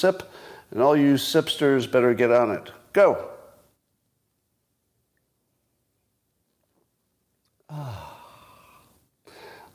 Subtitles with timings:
[0.00, 0.22] sip,
[0.70, 2.70] and all you sipsters better get on it.
[2.92, 3.28] Go.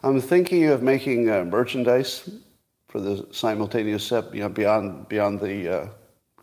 [0.03, 2.29] I'm thinking of making uh, merchandise
[2.88, 5.88] for the simultaneous sip, you know, beyond beyond the uh,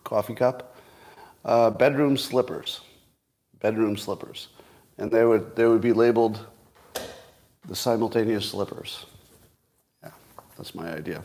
[0.05, 0.77] coffee cup.
[1.45, 2.80] Uh, bedroom slippers,
[3.61, 4.49] bedroom slippers,
[4.99, 6.46] and they would they would be labeled
[7.69, 9.07] the simultaneous slippers.
[10.03, 10.11] Yeah,
[10.57, 11.23] that's my idea.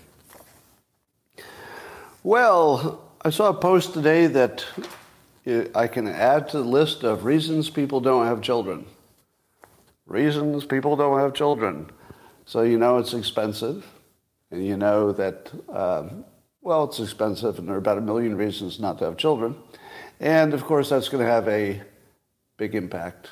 [2.28, 4.65] Well, I saw a post today that
[5.47, 8.86] uh, I can add to the list of reasons people don't have children.
[10.06, 11.89] Reasons people don't have children.
[12.43, 13.87] So you know it's expensive,
[14.51, 16.25] and you know that, um,
[16.61, 19.56] well, it's expensive, and there are about a million reasons not to have children.
[20.20, 21.82] And of course, that's going to have a
[22.57, 23.29] big impact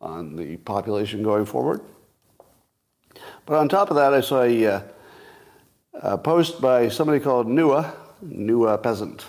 [0.00, 1.80] on the population going forward.
[3.44, 4.80] But on top of that, I saw a, uh,
[5.94, 9.24] a post by somebody called Nua, Nua uh, Peasant,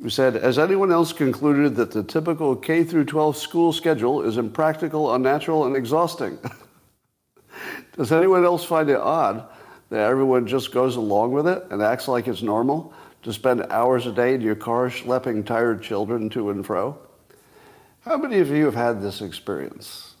[0.00, 4.36] who said, Has anyone else concluded that the typical K through 12 school schedule is
[4.36, 6.38] impractical, unnatural, and exhausting?
[7.96, 9.46] Does anyone else find it odd
[9.90, 14.06] that everyone just goes along with it and acts like it's normal to spend hours
[14.06, 16.98] a day in your car schlepping tired children to and fro?
[18.00, 20.14] How many of you have had this experience?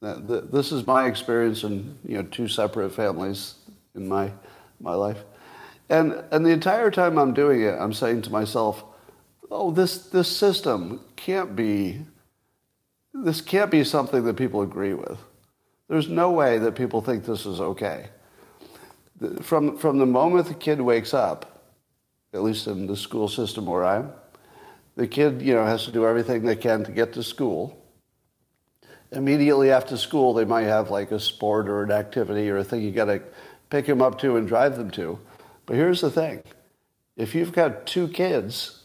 [0.00, 3.54] This is my experience in you know two separate families
[3.94, 4.30] in my
[4.80, 5.24] my life,
[5.88, 8.84] and and the entire time I'm doing it, I'm saying to myself,
[9.50, 12.06] "Oh, this this system can't be.
[13.12, 15.18] This can't be something that people agree with."
[15.88, 18.08] There's no way that people think this is okay.
[19.42, 21.62] From, from the moment the kid wakes up,
[22.32, 24.10] at least in the school system where I'm,
[24.96, 27.80] the kid, you know, has to do everything they can to get to school.
[29.12, 32.82] Immediately after school, they might have like a sport or an activity or a thing
[32.82, 33.22] you got to
[33.70, 35.18] pick them up to and drive them to.
[35.66, 36.42] But here's the thing.
[37.16, 38.82] If you've got two kids,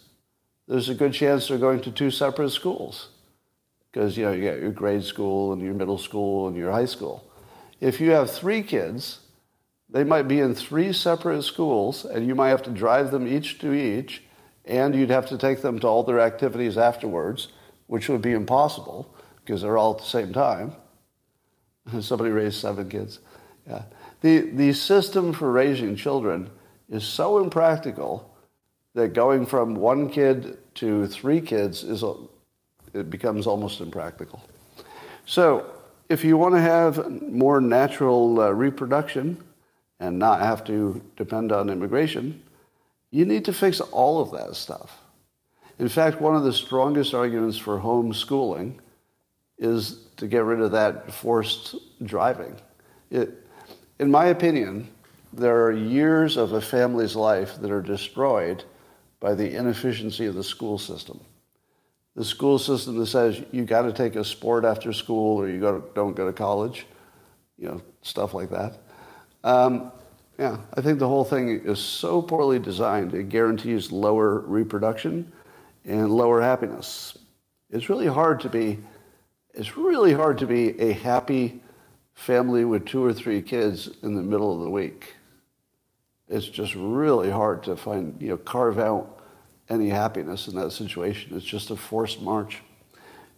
[0.68, 3.10] there's a good chance they're going to two separate schools
[3.92, 6.86] because you know you got your grade school and your middle school and your high
[6.86, 7.26] school.
[7.82, 9.20] If you have three kids,
[9.90, 13.58] they might be in three separate schools, and you might have to drive them each
[13.60, 14.24] to each,
[14.66, 17.48] and you'd have to take them to all their activities afterwards,
[17.88, 19.14] which would be impossible
[19.44, 20.74] because they're all at the same time.
[22.02, 23.20] Somebody raised seven kids.
[23.68, 23.84] Yeah.
[24.22, 26.52] The, the system for raising children
[26.90, 28.30] is so impractical
[28.96, 32.04] that going from one kid to three kids is
[32.94, 34.42] it becomes almost impractical.
[35.26, 35.72] So,
[36.10, 39.44] if you want to have more natural uh, reproduction
[40.00, 42.42] and not have to depend on immigration,
[43.12, 44.98] you need to fix all of that stuff.
[45.78, 48.80] In fact, one of the strongest arguments for homeschooling
[49.60, 52.56] is to get rid of that forced driving.
[53.12, 53.46] It,
[54.00, 54.90] in my opinion,
[55.34, 58.64] there are years of a family's life that are destroyed
[59.20, 61.20] by the inefficiency of the school system
[62.20, 65.58] the school system that says you got to take a sport after school or you
[65.58, 66.86] go to, don't go to college,
[67.58, 68.78] you know, stuff like that.
[69.46, 69.94] Um,
[70.38, 75.32] yeah, I think the whole thing is so poorly designed, it guarantees lower reproduction
[75.86, 77.18] and lower happiness.
[77.70, 78.80] It's really hard to be,
[79.54, 81.62] it's really hard to be a happy
[82.16, 85.14] family with two or three kids in the middle of the week.
[86.30, 89.20] It's just really hard to find, you know, carve out
[89.68, 91.36] any happiness in that situation.
[91.36, 92.60] It's just a forced march.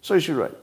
[0.01, 0.57] So you should write.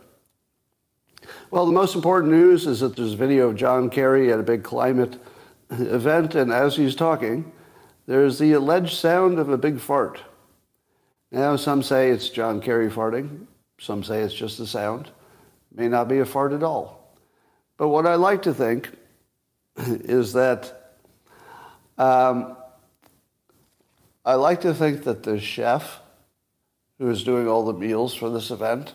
[1.51, 4.43] Well, the most important news is that there's a video of John Kerry at a
[4.43, 5.19] big climate
[5.71, 7.51] event, and as he's talking,
[8.07, 10.21] there's the alleged sound of a big fart.
[11.31, 13.47] Now, some say it's John Kerry farting.
[13.79, 15.11] Some say it's just a sound.
[15.75, 17.15] May not be a fart at all.
[17.77, 18.91] But what I like to think
[19.77, 20.78] is that
[21.99, 22.57] um,
[24.25, 26.01] I like to think that the chef
[26.99, 28.95] who is doing all the meals for this event,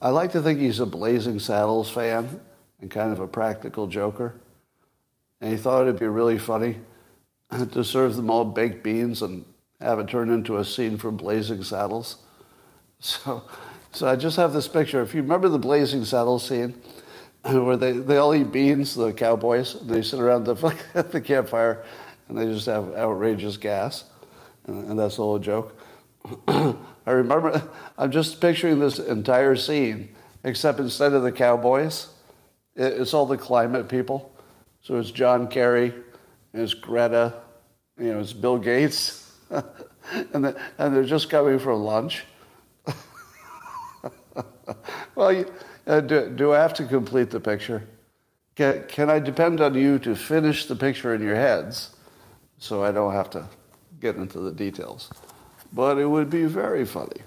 [0.00, 2.40] I like to think he's a Blazing Saddles fan
[2.80, 4.34] and kind of a practical joker.
[5.40, 6.78] And he thought it'd be really funny
[7.72, 9.44] to serve them all baked beans and
[9.80, 12.16] have it turn into a scene from Blazing Saddles.
[13.04, 13.42] So,
[13.90, 15.02] so I just have this picture.
[15.02, 16.80] If you remember the Blazing Saddles scene,
[17.50, 20.54] where they, they all eat beans, the cowboys, they sit around the,
[21.10, 21.84] the campfire
[22.28, 24.04] and they just have outrageous gas,
[24.66, 25.76] and, and that's the whole joke.
[26.48, 26.76] I
[27.10, 27.68] remember,
[27.98, 32.08] I'm just picturing this entire scene, except instead of the cowboys,
[32.76, 34.32] it, it's all the climate people.
[34.82, 35.92] So it's John Kerry,
[36.54, 37.34] it's Greta,
[37.98, 42.24] you know, it's Bill Gates, and, the, and they're just coming from lunch.
[45.16, 45.52] well, you,
[45.86, 47.82] uh, do, do I have to complete the picture?
[48.54, 51.90] Can, can I depend on you to finish the picture in your heads?
[52.62, 53.44] so I don't have to
[54.00, 55.10] get into the details.
[55.72, 57.20] But it would be very funny.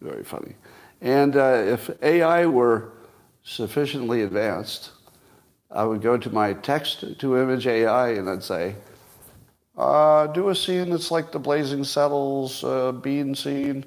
[0.00, 0.54] Very funny.
[1.00, 2.92] And uh, if AI were
[3.42, 4.92] sufficiently advanced,
[5.72, 8.76] I would go to my text to image AI and I'd say,
[9.76, 13.84] uh, do a scene that's like the Blazing Saddles uh, bean scene,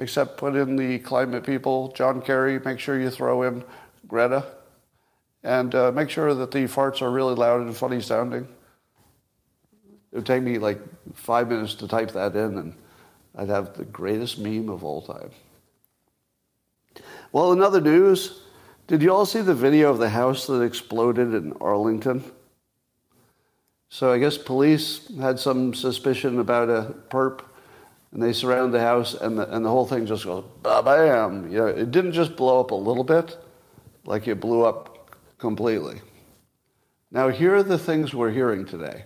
[0.00, 3.62] except put in the climate people, John Kerry, make sure you throw in
[4.08, 4.44] Greta,
[5.44, 8.48] and uh, make sure that the farts are really loud and funny sounding.
[10.10, 10.80] It would take me like
[11.14, 12.74] five minutes to type that in, and
[13.36, 15.30] I'd have the greatest meme of all time.
[17.30, 18.40] Well, in other news,
[18.86, 22.24] did you all see the video of the house that exploded in Arlington?
[23.90, 27.42] So I guess police had some suspicion about a perp,
[28.12, 31.50] and they surround the house, and the, and the whole thing just goes bam.
[31.50, 33.38] You know, it didn't just blow up a little bit,
[34.04, 36.00] like it blew up completely.
[37.10, 39.04] Now, here are the things we're hearing today.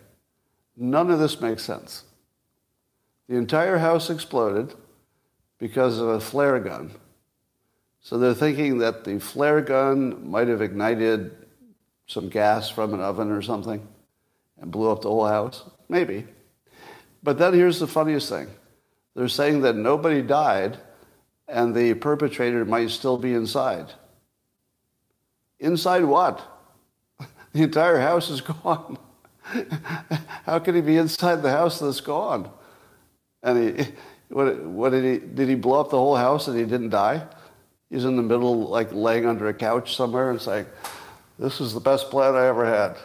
[0.77, 2.05] None of this makes sense.
[3.29, 4.75] The entire house exploded
[5.59, 6.93] because of a flare gun.
[8.01, 11.35] So they're thinking that the flare gun might have ignited
[12.07, 13.87] some gas from an oven or something
[14.61, 15.63] and blew up the whole house.
[15.89, 16.27] Maybe.
[17.23, 18.49] But then here's the funniest thing
[19.15, 20.79] they're saying that nobody died
[21.49, 23.93] and the perpetrator might still be inside.
[25.59, 26.51] Inside what?
[27.53, 28.99] The entire house is gone.
[30.45, 32.51] How could he be inside the house that's gone?
[33.45, 33.87] And he,
[34.29, 37.25] what, what did he, did he blow up the whole house and he didn't die?
[37.91, 40.67] He's in the middle, like laying under a couch somewhere and saying,
[41.39, 42.97] this is the best plan I ever had.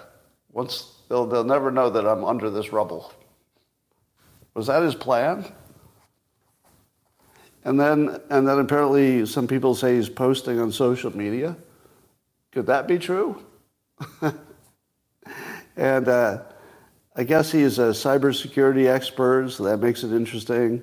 [0.51, 3.13] Once they'll, they'll never know that I'm under this rubble.
[4.53, 5.45] Was that his plan?
[7.65, 11.57] And then, and then apparently some people say he's posting on social media.
[12.51, 13.43] Could that be true?
[15.75, 16.43] and uh,
[17.15, 20.81] I guess he's a cybersecurity expert, so that makes it interesting.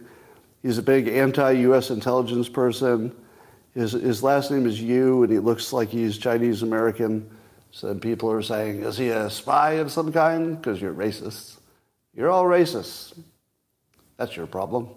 [0.62, 1.90] He's a big anti-U.S.
[1.90, 3.14] intelligence person.
[3.74, 7.30] His, his last name is Yoo, and he looks like he's Chinese American.
[7.70, 10.56] So people are saying, is he a spy of some kind?
[10.56, 11.56] Because you're racist.
[12.14, 13.18] You're all racist.
[14.16, 14.88] That's your problem.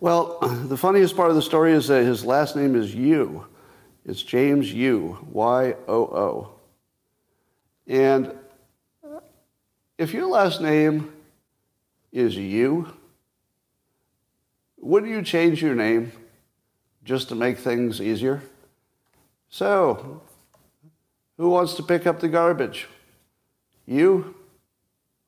[0.00, 3.44] Well, the funniest part of the story is that his last name is Yoo.
[4.04, 6.52] It's James Yoo, Y O O.
[7.88, 8.32] And
[9.96, 11.12] if your last name
[12.12, 12.86] is Yoo,
[14.76, 16.12] wouldn't you change your name
[17.02, 18.42] just to make things easier?
[19.50, 20.22] So,
[21.38, 22.86] who wants to pick up the garbage?
[23.84, 24.36] You?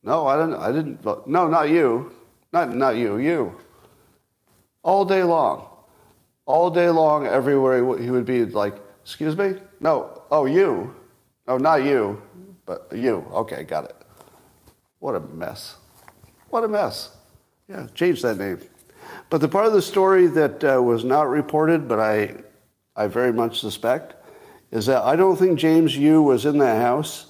[0.04, 0.60] No, I didn't.
[0.60, 1.26] I didn't.
[1.26, 2.12] No, not you.
[2.52, 3.16] Not not you.
[3.16, 3.56] You.
[4.82, 5.66] All day long,
[6.46, 9.54] all day long, everywhere he would be like, "Excuse me?
[9.80, 10.22] No.
[10.30, 10.94] Oh, you.
[11.46, 12.22] Oh, not you,
[12.64, 13.24] but you.
[13.32, 13.96] Okay, got it.
[15.00, 15.76] What a mess.
[16.48, 17.16] What a mess.
[17.68, 18.60] Yeah, change that name.
[19.28, 22.34] But the part of the story that uh, was not reported, but I,
[22.96, 24.14] I very much suspect,
[24.70, 27.26] is that I don't think James Yoo was in that house.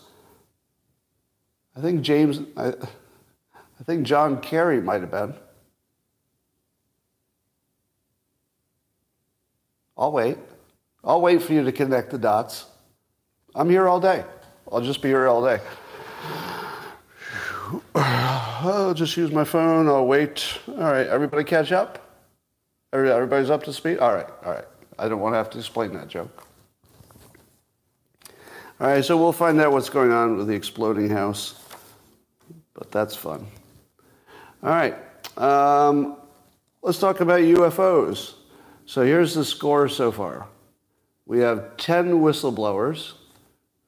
[1.76, 5.35] I think James, I, I think John Kerry might have been.
[10.00, 10.38] I'll wait.
[11.05, 12.64] I'll wait for you to connect the dots.
[13.55, 14.25] I'm here all day.
[14.73, 15.61] I'll just be here all day.
[17.94, 19.88] I'll just use my phone.
[19.88, 20.58] I'll wait.
[20.69, 21.98] All right, everybody catch up?
[22.94, 23.98] Everybody's up to speed?
[23.98, 24.65] All right, all right.
[24.98, 26.46] I don't want to have to explain that joke.
[28.81, 31.63] All right, so we'll find out what's going on with the exploding house,
[32.72, 33.46] but that's fun.
[34.63, 34.96] All right,
[35.36, 36.17] um,
[36.82, 38.40] let's talk about UFOs.
[38.91, 40.49] So here's the score so far.
[41.25, 43.13] We have 10 whistleblowers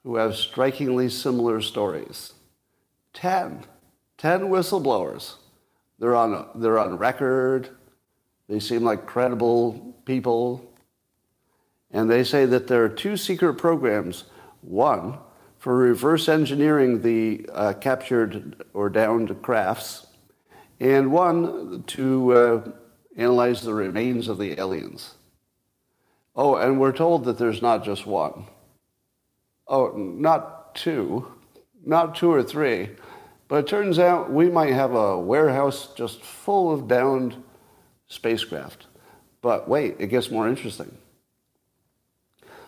[0.03, 2.31] who have strikingly similar stories.
[3.11, 3.65] 10.
[4.17, 5.35] 10 whistleblowers.
[5.99, 7.67] They're on, they're on record.
[8.47, 10.73] They seem like credible people.
[11.91, 14.23] And they say that there are two secret programs
[14.61, 15.17] one,
[15.59, 20.07] for reverse engineering the uh, captured or downed crafts,
[20.79, 22.71] and one to uh,
[23.15, 25.15] analyze the remains of the aliens.
[26.35, 28.45] Oh, and we're told that there's not just one.
[29.67, 31.31] Oh, not two,
[31.85, 32.89] not two or three,
[33.47, 37.35] but it turns out we might have a warehouse just full of downed
[38.07, 38.87] spacecraft.
[39.41, 40.97] But wait, it gets more interesting.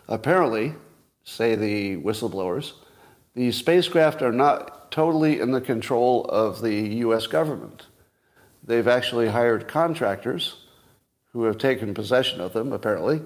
[0.07, 0.75] Apparently,
[1.23, 2.73] say the whistleblowers,
[3.33, 7.87] the spacecraft are not totally in the control of the US government.
[8.65, 10.55] They've actually hired contractors
[11.33, 13.21] who have taken possession of them, apparently,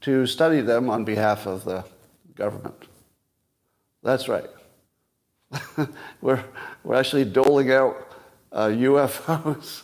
[0.00, 1.84] to study them on behalf of the
[2.34, 2.86] government.
[4.02, 4.48] That's right.
[6.20, 6.42] we're,
[6.82, 8.08] we're actually doling out
[8.50, 9.82] uh, UFOs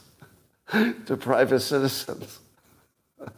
[1.07, 2.41] to private citizens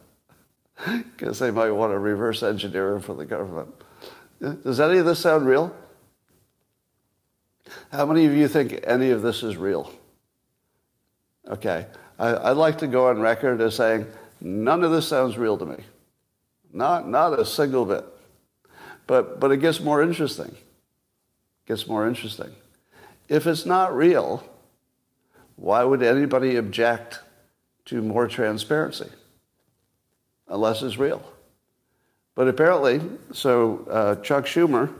[0.85, 3.69] because they might want to reverse engineer them for the government.
[4.39, 5.75] Does any of this sound real?
[7.91, 9.93] How many of you think any of this is real?
[11.51, 11.85] Okay.
[12.17, 14.05] I, would like to go on record as saying
[14.39, 15.77] none of this sounds real to me.
[16.71, 18.05] Not, not a single bit.
[19.07, 20.47] But, but it gets more interesting.
[20.47, 22.55] It gets more interesting.
[23.27, 24.43] If it's not real,
[25.55, 27.19] why would anybody object
[27.85, 29.09] to more transparency?
[30.47, 31.23] Unless it's real.
[32.35, 33.01] But apparently,
[33.33, 34.93] so uh, Chuck Schumer,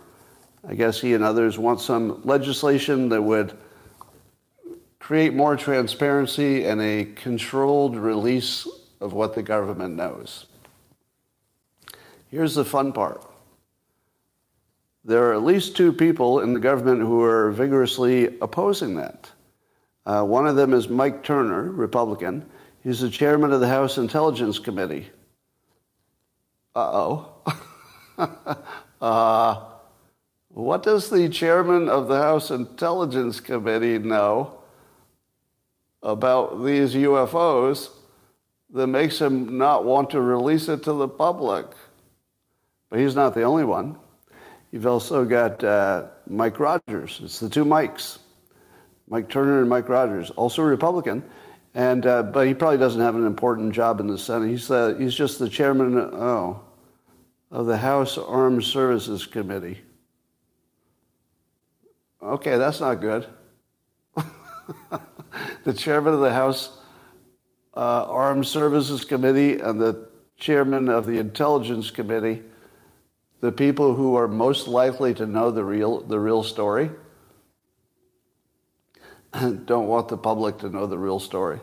[0.67, 3.57] I guess he and others want some legislation that would
[5.11, 8.65] create more transparency and a controlled release
[9.01, 10.45] of what the government knows.
[12.29, 13.21] Here's the fun part.
[15.03, 19.29] There are at least two people in the government who are vigorously opposing that.
[20.05, 22.45] Uh, one of them is Mike Turner, Republican.
[22.81, 25.09] He's the chairman of the House Intelligence Committee.
[26.73, 27.33] Uh-oh.
[29.01, 29.65] uh,
[30.47, 34.59] what does the chairman of the House Intelligence Committee know
[36.03, 37.89] about these UFOs
[38.73, 41.67] that makes him not want to release it to the public?
[42.89, 43.97] But he's not the only one.
[44.71, 47.19] You've also got uh, Mike Rogers.
[47.23, 48.19] It's the two Mikes,
[49.09, 51.23] Mike Turner and Mike Rogers, also a Republican,
[51.73, 54.49] and uh, but he probably doesn't have an important job in the Senate.
[54.49, 55.97] He's uh, he's just the chairman.
[55.97, 56.61] Oh,
[57.51, 59.81] of the House Armed Services Committee.
[62.23, 63.27] Okay, that's not good.
[65.63, 66.77] the chairman of the House
[67.75, 72.41] uh, Armed Services Committee and the chairman of the Intelligence Committee,
[73.41, 76.89] the people who are most likely to know the real, the real story,
[79.65, 81.59] don't want the public to know the real story.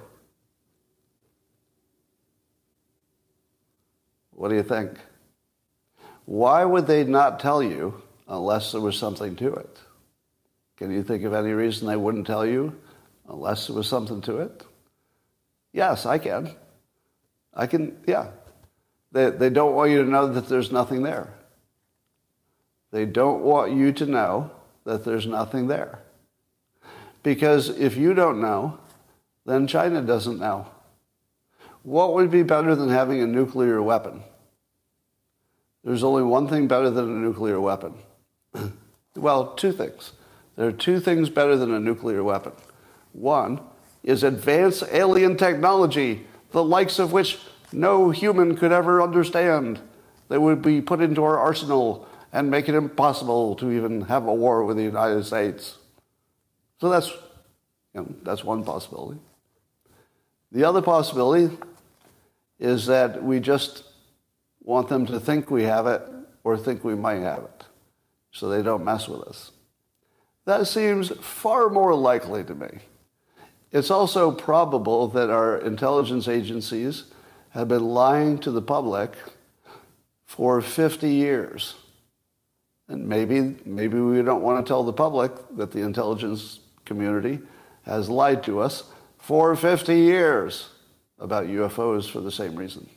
[4.31, 4.93] What do you think?
[6.25, 9.79] Why would they not tell you unless there was something to it?
[10.77, 12.77] Can you think of any reason they wouldn't tell you
[13.29, 14.65] unless there was something to it?
[15.73, 16.55] Yes, I can.
[17.55, 18.31] I can, yeah.
[19.13, 21.33] They, they don't want you to know that there's nothing there.
[22.91, 24.51] They don't want you to know
[24.85, 26.01] that there's nothing there.
[27.23, 28.79] Because if you don't know,
[29.45, 30.67] then China doesn't know.
[31.83, 34.23] What would be better than having a nuclear weapon?
[35.85, 37.95] There's only one thing better than a nuclear weapon.
[39.17, 40.13] well, two things.
[40.57, 42.53] There are two things better than a nuclear weapon.
[43.13, 43.61] One
[44.03, 47.39] is advanced alien technology, the likes of which
[47.73, 49.81] no human could ever understand,
[50.29, 54.35] They would be put into our arsenal and make it impossible to even have a
[54.35, 55.79] war with the United States.
[56.81, 57.09] So that's,
[57.95, 59.21] you know, that's one possibility.
[60.53, 61.57] The other possibility
[62.59, 63.85] is that we just
[64.63, 66.03] want them to think we have it
[66.45, 67.65] or think we might have it
[68.33, 69.53] so they don't mess with us.
[70.45, 72.69] That seems far more likely to me.
[73.71, 77.05] It's also probable that our intelligence agencies
[77.51, 79.13] have been lying to the public
[80.25, 81.75] for 50 years.
[82.89, 87.41] And maybe, maybe we don't want to tell the public that the intelligence community
[87.85, 88.85] has lied to us
[89.19, 90.69] for 50 years
[91.19, 92.89] about UFOs for the same reason.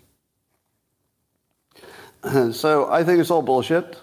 [2.54, 3.98] So I think it's all bullshit.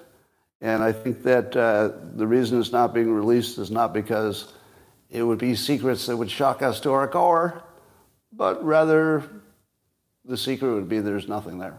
[0.61, 4.53] And I think that uh, the reason it's not being released is not because
[5.11, 7.63] it would be secrets that would shock us to our core,
[8.33, 9.23] but rather
[10.25, 11.79] the secret would be there's nothing there.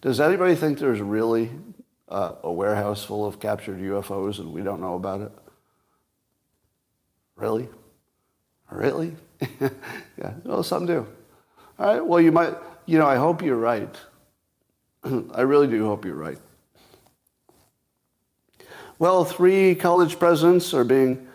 [0.00, 1.50] Does anybody think there's really
[2.08, 5.32] uh, a warehouse full of captured UFOs and we don't know about it?
[7.36, 7.68] Really?
[8.70, 9.16] Really?
[9.60, 11.06] yeah, well, some do.
[11.78, 12.54] All right, well, you might,
[12.86, 13.94] you know, I hope you're right.
[15.34, 16.38] I really do hope you're right.
[19.00, 21.26] Well, three college presidents are being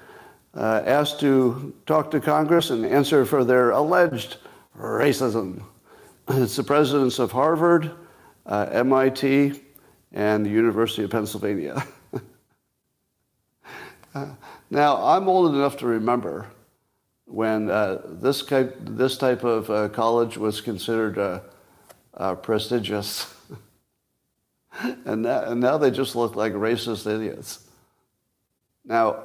[0.54, 4.38] uh, asked to talk to Congress and answer for their alleged
[4.78, 5.64] racism.
[6.28, 7.92] It's the presidents of Harvard,
[8.46, 9.60] uh, MIT,
[10.12, 11.84] and the University of Pennsylvania.
[14.14, 14.28] uh,
[14.70, 16.46] now, I'm old enough to remember
[17.26, 21.42] when uh, this, type, this type of uh, college was considered
[22.14, 23.34] uh, prestigious.
[25.06, 27.68] and, now, and now they just look like racist idiots.
[28.84, 29.24] Now,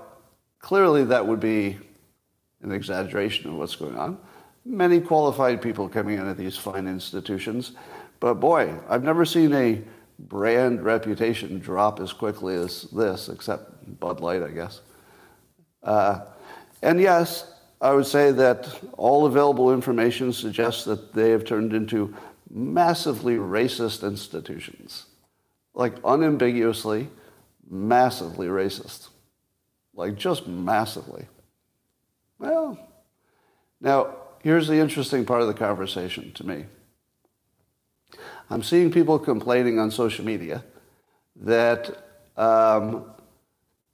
[0.58, 1.78] clearly that would be
[2.62, 4.18] an exaggeration of what's going on.
[4.64, 7.72] Many qualified people coming into these fine institutions,
[8.20, 9.82] but boy, I've never seen a
[10.18, 14.80] brand reputation drop as quickly as this, except Bud Light, I guess.
[15.82, 16.20] Uh,
[16.82, 22.14] And yes, I would say that all available information suggests that they have turned into
[22.50, 25.06] massively racist institutions.
[25.74, 27.08] Like unambiguously,
[27.68, 29.08] massively racist.
[29.94, 31.26] Like just massively.
[32.38, 32.78] Well,
[33.80, 36.64] now here's the interesting part of the conversation to me.
[38.48, 40.64] I'm seeing people complaining on social media
[41.36, 43.04] that um,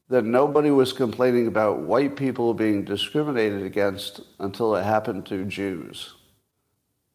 [0.08, 6.14] that nobody was complaining about white people being discriminated against until it happened to Jews.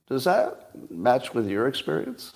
[0.07, 2.33] Does that match with your experience?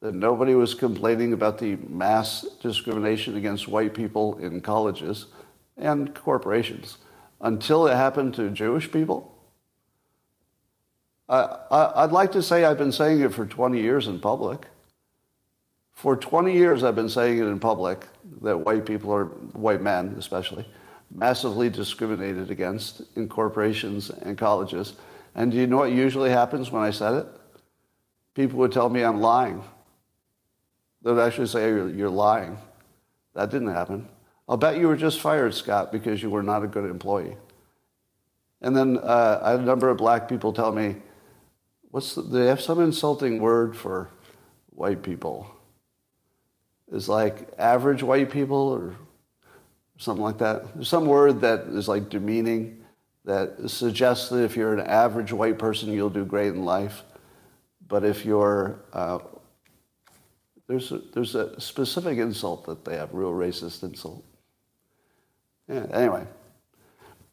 [0.00, 5.26] That nobody was complaining about the mass discrimination against white people in colleges
[5.76, 6.98] and corporations
[7.40, 9.36] until it happened to Jewish people?
[11.28, 14.66] I, would like to say I've been saying it for 20 years in public.
[15.92, 18.06] For 20 years, I've been saying it in public
[18.42, 20.66] that white people are, white men especially,
[21.14, 24.94] massively discriminated against in corporations and colleges.
[25.34, 27.26] And do you know what usually happens when I said it?
[28.34, 29.62] People would tell me I'm lying.
[31.02, 32.58] They would actually say, you're, you're lying.
[33.34, 34.08] That didn't happen.
[34.48, 37.36] I'll bet you were just fired, Scott, because you were not a good employee.
[38.60, 40.96] And then uh, I had a number of black people tell me,
[41.90, 44.10] what's the, they have some insulting word for
[44.70, 45.50] white people.
[46.92, 48.96] Is like average white people or
[49.96, 50.74] something like that.
[50.74, 52.84] There's some word that is like demeaning
[53.24, 57.04] that suggests that if you're an average white person, you'll do great in life.
[57.86, 59.20] But if you're, uh,
[60.70, 64.24] there's, a, there's a specific insult that they have, real racist insult.
[65.68, 66.26] Yeah, anyway.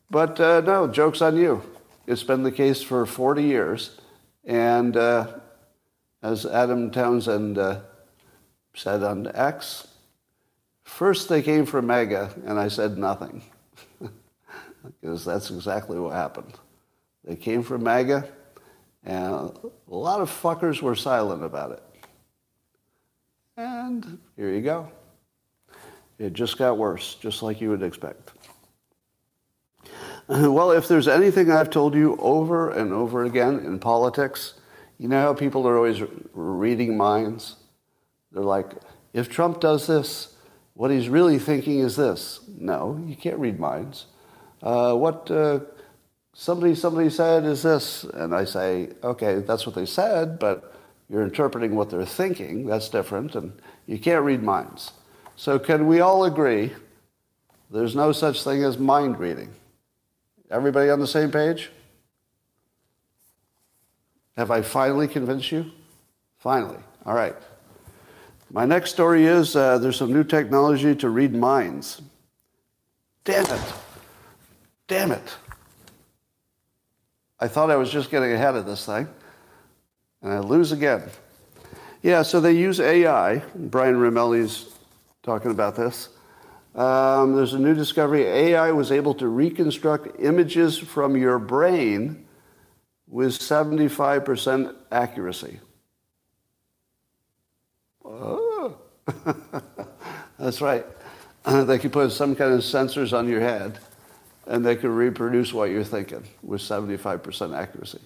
[0.09, 1.61] But uh, no, joke's on you.
[2.07, 3.99] It's been the case for 40 years.
[4.43, 5.27] And uh,
[6.23, 7.81] as Adam Townsend uh,
[8.73, 9.87] said on X,
[10.83, 13.43] first they came for MAGA, and I said nothing.
[14.99, 16.53] because that's exactly what happened.
[17.23, 18.27] They came for MAGA,
[19.03, 21.83] and a lot of fuckers were silent about it.
[23.57, 24.91] And here you go.
[26.19, 28.31] It just got worse, just like you would expect.
[30.29, 34.55] Well, if there's anything I've told you over and over again in politics,
[34.99, 37.55] you know how people are always reading minds?
[38.33, 38.73] They're like,
[39.13, 40.35] if Trump does this,
[40.73, 42.41] what he's really thinking is this.
[42.59, 44.07] No, you can't read minds.
[44.61, 45.61] Uh, what uh,
[46.33, 50.76] somebody somebody said is this, and I say, okay, that's what they said, but
[51.09, 52.65] you're interpreting what they're thinking.
[52.65, 53.53] That's different, and
[53.85, 54.91] you can't read minds.
[55.35, 56.73] So, can we all agree
[57.69, 59.53] there's no such thing as mind reading?
[60.49, 61.71] Everybody on the same page?
[64.37, 65.71] Have I finally convinced you?
[66.37, 66.77] Finally.
[67.05, 67.35] All right.
[68.51, 72.01] My next story is uh, there's some new technology to read minds.
[73.25, 73.73] Damn it.
[74.87, 75.35] Damn it.
[77.39, 79.07] I thought I was just getting ahead of this thing,
[80.21, 81.03] and I lose again.
[82.01, 83.39] Yeah, so they use AI.
[83.55, 84.73] Brian Roemmele's
[85.23, 86.09] talking about this.
[86.75, 88.23] Um, there's a new discovery.
[88.23, 92.25] AI was able to reconstruct images from your brain
[93.07, 95.59] with 75% accuracy.
[98.05, 98.77] Oh.
[100.39, 100.85] That's right.
[101.45, 103.79] they could put some kind of sensors on your head
[104.45, 107.99] and they can reproduce what you're thinking with 75% accuracy.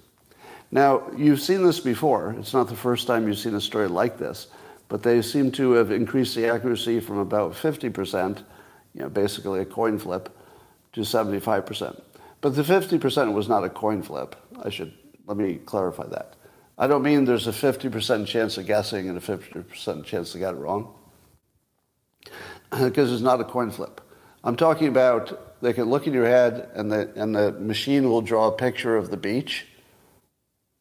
[0.72, 2.36] Now, you've seen this before.
[2.40, 4.48] It's not the first time you've seen a story like this,
[4.88, 8.44] but they seem to have increased the accuracy from about 50%
[8.94, 10.30] you know, basically a coin flip,
[10.94, 12.02] to 75%.
[12.42, 14.36] But the 50% was not a coin flip.
[14.62, 14.94] I should,
[15.26, 16.36] let me clarify that.
[16.78, 20.54] I don't mean there's a 50% chance of guessing and a 50% chance to get
[20.54, 20.94] it wrong,
[22.72, 24.02] because it's not a coin flip.
[24.44, 28.22] I'm talking about they can look in your head and the, and the machine will
[28.22, 29.68] draw a picture of the beach,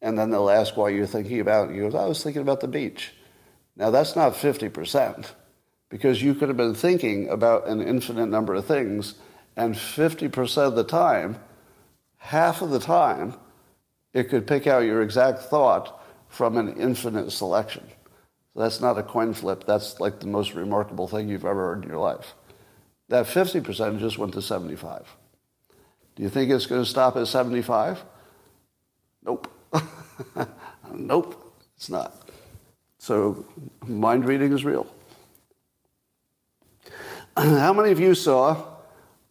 [0.01, 1.75] and then they'll ask why you're thinking about it.
[1.75, 3.13] You go, I was thinking about the beach.
[3.75, 5.31] Now, that's not 50%
[5.89, 9.15] because you could have been thinking about an infinite number of things,
[9.57, 11.37] and 50% of the time,
[12.17, 13.35] half of the time,
[14.13, 17.83] it could pick out your exact thought from an infinite selection.
[18.53, 19.65] So that's not a coin flip.
[19.65, 22.35] That's like the most remarkable thing you've ever heard in your life.
[23.09, 25.15] That 50% just went to 75.
[26.15, 28.03] Do you think it's going to stop at 75?
[29.23, 29.51] Nope.
[30.93, 32.29] nope, it's not.
[32.97, 33.45] So
[33.87, 34.87] mind reading is real.
[37.37, 38.63] How many of you saw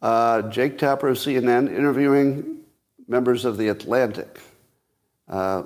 [0.03, 2.61] uh, Jake Tapper of CNN interviewing
[3.07, 4.41] members of The Atlantic,
[5.29, 5.65] uh,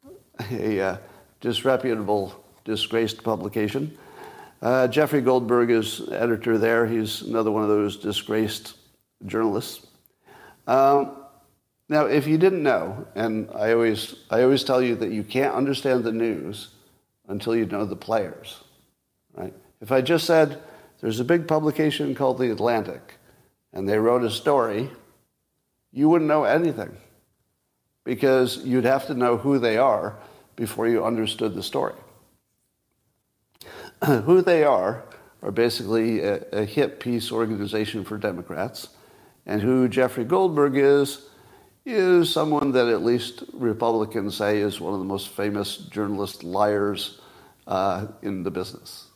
[0.50, 0.96] a uh,
[1.40, 3.96] disreputable, disgraced publication?
[4.62, 6.86] Uh, Jeffrey Goldberg is editor there.
[6.86, 8.76] He's another one of those disgraced
[9.26, 9.86] journalists.
[10.66, 11.19] Um,
[11.90, 15.56] now, if you didn't know, and I always, I always tell you that you can't
[15.56, 16.68] understand the news
[17.26, 18.62] until you know the players,
[19.34, 19.52] right?
[19.80, 20.62] If I just said,
[21.00, 23.16] there's a big publication called The Atlantic,
[23.72, 24.88] and they wrote a story,
[25.90, 26.96] you wouldn't know anything
[28.04, 30.16] because you'd have to know who they are
[30.54, 31.96] before you understood the story.
[34.04, 35.02] who they are
[35.42, 38.90] are basically a, a hip peace organization for Democrats,
[39.44, 41.26] and who Jeffrey Goldberg is
[41.86, 47.20] is someone that at least Republicans say is one of the most famous journalist liars
[47.66, 49.06] uh, in the business.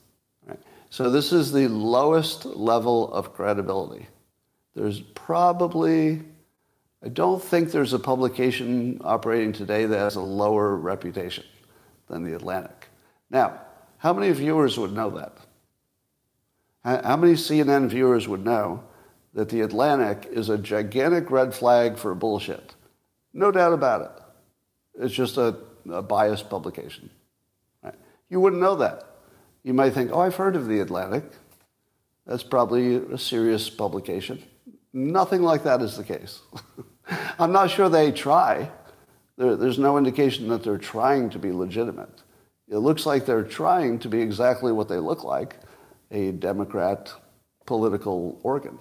[0.46, 0.58] Right?
[0.90, 4.06] So this is the lowest level of credibility.
[4.74, 6.22] There's probably,
[7.02, 11.44] I don't think there's a publication operating today that has a lower reputation
[12.08, 12.88] than the Atlantic.
[13.30, 13.60] Now,
[13.98, 15.36] how many viewers would know that?
[16.84, 18.84] How many CNN viewers would know
[19.34, 22.74] that the Atlantic is a gigantic red flag for bullshit.
[23.32, 25.02] No doubt about it.
[25.04, 25.56] It's just a,
[25.90, 27.10] a biased publication.
[27.82, 27.94] Right?
[28.30, 29.04] You wouldn't know that.
[29.64, 31.24] You might think, oh, I've heard of the Atlantic.
[32.26, 34.42] That's probably a serious publication.
[34.92, 36.40] Nothing like that is the case.
[37.38, 38.70] I'm not sure they try.
[39.36, 42.22] There, there's no indication that they're trying to be legitimate.
[42.68, 45.56] It looks like they're trying to be exactly what they look like
[46.10, 47.12] a Democrat
[47.66, 48.78] political organ.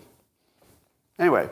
[1.19, 1.49] Anyway,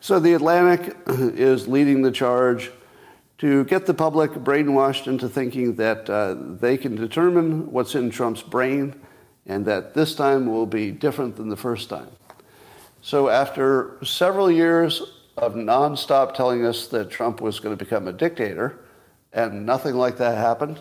[0.00, 2.70] so the Atlantic is leading the charge
[3.38, 8.42] to get the public brainwashed into thinking that uh, they can determine what's in Trump's
[8.42, 8.94] brain
[9.46, 12.08] and that this time will be different than the first time.
[13.02, 15.02] So, after several years
[15.36, 18.78] of nonstop telling us that Trump was going to become a dictator,
[19.32, 20.80] and nothing like that happened,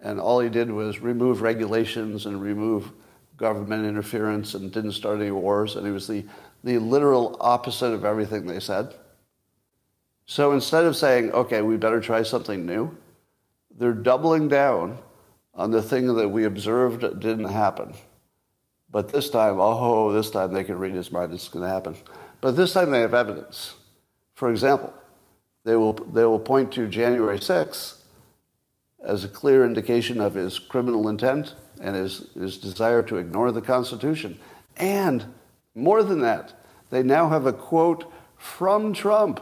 [0.00, 2.90] and all he did was remove regulations and remove
[3.36, 6.24] government interference and didn't start any wars, and he was the,
[6.64, 8.94] the literal opposite of everything they said.
[10.26, 12.96] So instead of saying, okay, we better try something new,
[13.76, 14.98] they're doubling down
[15.54, 17.94] on the thing that we observed didn't happen.
[18.90, 21.96] But this time, oh, this time they can read his mind, it's going to happen.
[22.40, 23.74] But this time they have evidence.
[24.34, 24.92] For example,
[25.64, 27.98] they will, they will point to January 6th
[29.02, 33.60] as a clear indication of his criminal intent and his, his desire to ignore the
[33.60, 34.38] Constitution.
[34.76, 35.26] And
[35.74, 36.54] more than that,
[36.90, 39.40] they now have a quote from Trump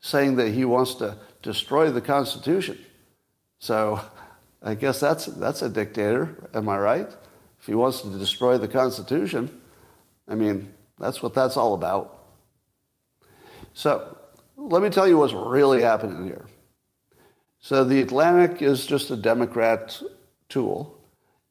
[0.00, 2.78] saying that he wants to destroy the Constitution.
[3.58, 4.00] So
[4.62, 7.08] I guess that's, that's a dictator, am I right?
[7.58, 9.60] If he wants to destroy the Constitution,
[10.28, 12.18] I mean, that's what that's all about.
[13.74, 14.16] So
[14.56, 16.46] let me tell you what's really happening here.
[17.58, 20.00] So the Atlantic is just a Democrat
[20.48, 20.99] tool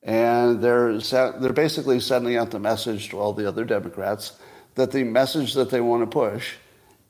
[0.03, 4.39] and they're, they're basically sending out the message to all the other Democrats
[4.75, 6.55] that the message that they want to push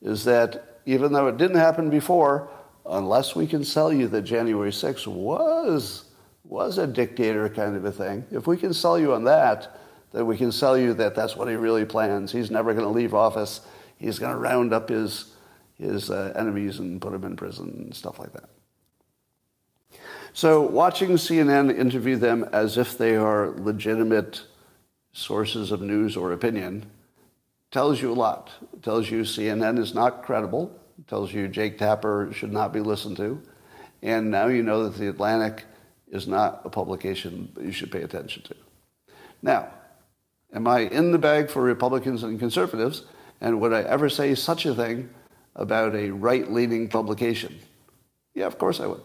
[0.02, 2.48] is that even though it didn't happen before,
[2.86, 6.04] unless we can sell you that January 6th was,
[6.44, 9.78] was a dictator kind of a thing, if we can sell you on that,
[10.12, 12.32] then we can sell you that that's what he really plans.
[12.32, 13.60] He's never going to leave office.
[13.98, 15.32] He's going to round up his,
[15.78, 18.48] his uh, enemies and put them in prison and stuff like that.
[20.32, 24.42] So watching CNN interview them as if they are legitimate
[25.12, 26.86] sources of news or opinion
[27.70, 28.50] tells you a lot.
[28.72, 30.76] It tells you CNN is not credible.
[30.98, 33.42] It tells you Jake Tapper should not be listened to.
[34.02, 35.64] And now you know that The Atlantic
[36.10, 38.54] is not a publication that you should pay attention to.
[39.42, 39.68] Now,
[40.52, 43.04] am I in the bag for Republicans and conservatives?
[43.40, 45.10] And would I ever say such a thing
[45.56, 47.58] about a right-leaning publication?
[48.34, 49.02] Yeah, of course I would.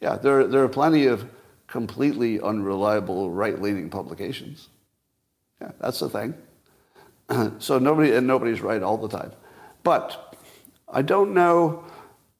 [0.00, 1.28] Yeah, there, there are plenty of
[1.66, 4.68] completely unreliable right-leaning publications.
[5.60, 6.34] Yeah, that's the thing.
[7.58, 9.32] so nobody and nobody's right all the time.
[9.82, 10.36] But
[10.88, 11.84] I don't know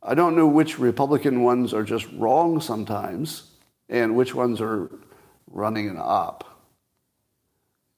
[0.09, 3.51] I don't know which Republican ones are just wrong sometimes
[3.89, 4.89] and which ones are
[5.51, 6.45] running an op.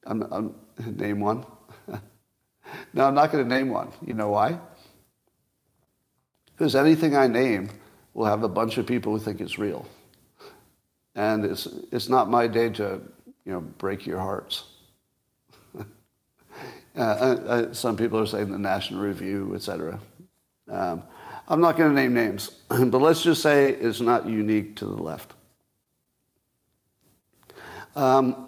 [0.07, 0.55] I'm, I'm
[0.95, 1.45] name one.
[2.93, 3.91] no, I'm not going to name one.
[4.03, 4.59] You know why?
[6.47, 7.69] Because anything I name
[8.13, 9.85] will have a bunch of people who think it's real.
[11.15, 13.01] And it's, it's not my day to,
[13.45, 14.63] you know, break your hearts.
[15.77, 15.83] uh,
[16.95, 19.99] uh, uh, some people are saying the National Review, etc.
[20.69, 21.03] Um,
[21.47, 25.01] I'm not going to name names, but let's just say it's not unique to the
[25.01, 25.33] left.
[27.95, 28.47] Um,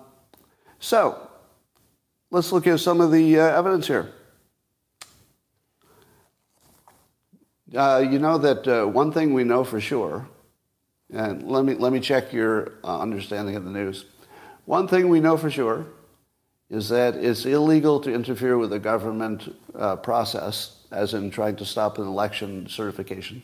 [0.79, 1.29] so,
[2.29, 4.13] let's look at some of the uh, evidence here.
[7.75, 10.27] Uh, you know that uh, one thing we know for sure,
[11.09, 14.03] and let me, let me check your uh, understanding of the news.
[14.65, 15.85] One thing we know for sure
[16.69, 21.65] is that it's illegal to interfere with the government uh, process as in trying to
[21.65, 23.41] stop an election certification,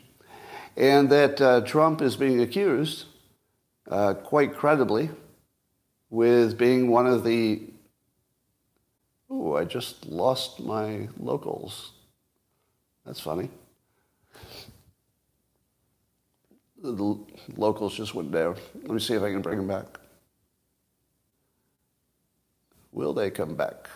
[0.76, 3.06] and that uh, Trump is being accused,
[3.90, 5.10] uh, quite credibly,
[6.10, 7.62] with being one of the.
[9.30, 11.94] Oh, I just lost my locals.
[13.06, 13.50] That's funny.
[16.82, 17.17] The
[17.56, 18.56] locals just went down.
[18.76, 20.00] Let me see if I can bring them back.
[22.91, 23.89] Will they come back?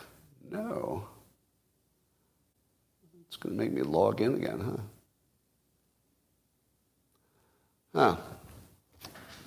[0.50, 1.08] No.
[3.28, 4.78] It's going to make me log in again, huh?
[7.94, 8.18] Huh.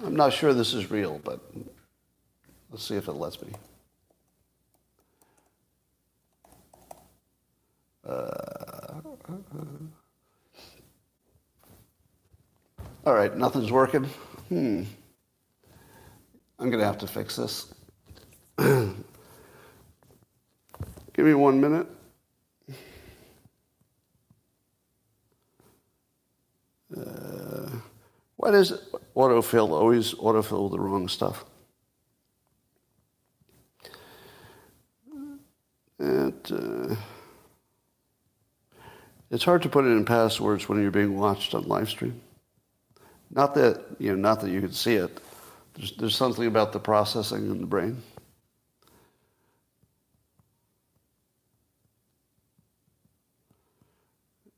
[0.05, 1.41] I'm not sure this is real, but
[2.71, 3.53] let's see if it lets me.
[8.07, 9.01] Uh,
[13.07, 14.05] all right, nothing's working.
[14.49, 14.85] Hmm.
[16.59, 17.75] I'm going to have to fix this.
[18.59, 18.95] Give
[21.19, 21.87] me one minute.
[26.97, 27.71] Uh,
[28.37, 28.73] why does
[29.17, 31.45] autofill always autofill the wrong stuff?
[35.99, 36.95] It, uh,
[39.31, 42.21] it's hard to put it in passwords when you're being watched on live stream.
[43.31, 45.21] Not that you know, not that you can see it.
[45.75, 48.01] There's, there's something about the processing in the brain.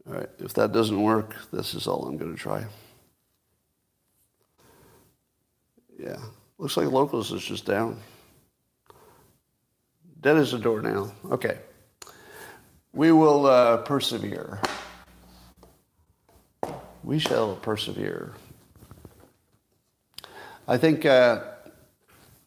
[0.07, 2.65] All right, if that doesn't work, this is all I'm going to try.
[5.99, 6.19] Yeah,
[6.59, 8.01] looks like locals is just down.
[10.21, 11.13] Dead as a doornail.
[11.31, 11.59] Okay.
[12.93, 14.61] We will uh, persevere.
[17.05, 18.33] We shall persevere.
[20.69, 21.43] I think uh,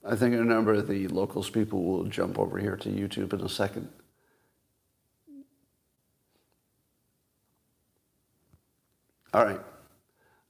[0.05, 3.41] I think a number of the locals people will jump over here to YouTube in
[3.41, 3.89] a second.
[9.33, 9.61] All right.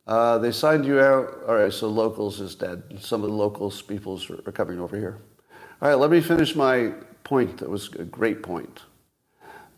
[0.08, 1.44] Uh, they signed you out.
[1.48, 2.82] All right, so locals is dead.
[3.00, 5.20] Some of the locals peoples are coming over here.
[5.82, 7.58] All right, let me finish my point.
[7.60, 8.82] That was a great point.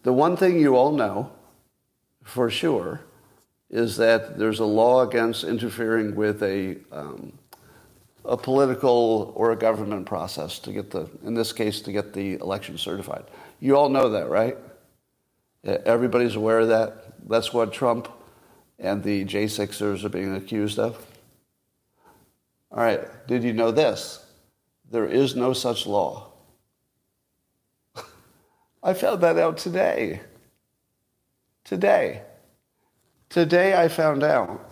[0.04, 1.32] The one thing you all know
[2.24, 3.02] for sure
[3.70, 7.34] is that there's a law against interfering with a, um,
[8.26, 12.36] a political or a government process to get the, in this case, to get the
[12.36, 13.26] election certified.
[13.60, 14.58] You all know that, right?
[15.64, 17.28] Everybody's aware of that.
[17.28, 18.08] That's what Trump
[18.80, 21.06] and the J6ers are being accused of.
[22.72, 24.26] All right, did you know this?
[24.90, 26.32] There is no such law.
[28.84, 30.22] I found that out today.
[31.64, 32.24] Today.
[33.30, 34.70] Today I found out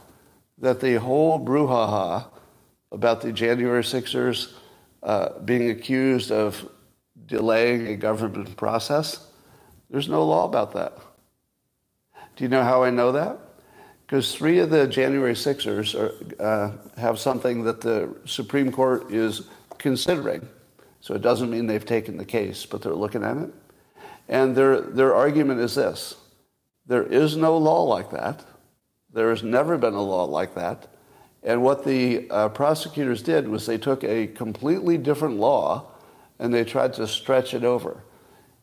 [0.57, 2.27] that the whole brouhaha
[2.91, 4.53] about the January Sixers
[5.03, 6.69] uh, being accused of
[7.25, 9.27] delaying a government process,
[9.89, 10.97] there's no law about that.
[12.35, 13.39] Do you know how I know that?
[14.09, 19.43] because three of the January Sixers are, uh, have something that the Supreme Court is
[19.77, 20.49] considering.
[20.99, 23.53] So it doesn't mean they've taken the case, but they're looking at it.
[24.27, 26.15] And their, their argument is this
[26.87, 28.43] there is no law like that.
[29.13, 30.87] There has never been a law like that.
[31.43, 35.91] And what the uh, prosecutors did was they took a completely different law
[36.37, 38.03] and they tried to stretch it over.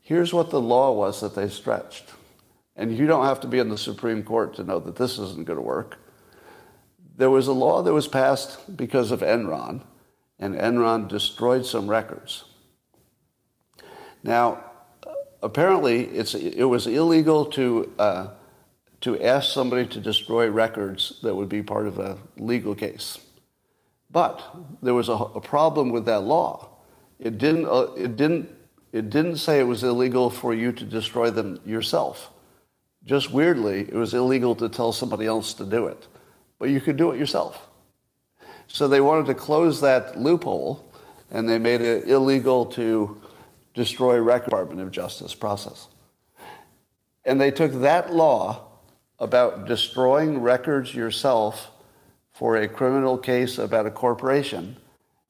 [0.01, 2.12] Here's what the law was that they stretched
[2.77, 5.47] and you don't have to be in the Supreme Court to know that this isn't
[5.47, 5.99] going to work.
[7.17, 9.83] There was a law that was passed because of Enron,
[10.39, 12.45] and Enron destroyed some records.
[14.23, 14.62] Now,
[15.43, 18.29] apparently, it's, it was illegal to, uh,
[19.01, 23.19] to ask somebody to destroy records that would be part of a legal case.
[24.11, 24.43] But
[24.83, 26.69] there was a, a problem with that law.
[27.19, 28.49] It didn't, uh, it, didn't,
[28.93, 32.31] it didn't say it was illegal for you to destroy them yourself.
[33.05, 36.07] Just weirdly, it was illegal to tell somebody else to do it,
[36.59, 37.69] but you could do it yourself.
[38.67, 40.85] So they wanted to close that loophole,
[41.31, 43.21] and they made it illegal to
[43.75, 45.89] destroy record Department of Justice process.
[47.25, 48.66] And they took that law
[49.19, 51.71] about destroying records yourself
[52.33, 54.77] for a criminal case about a corporation,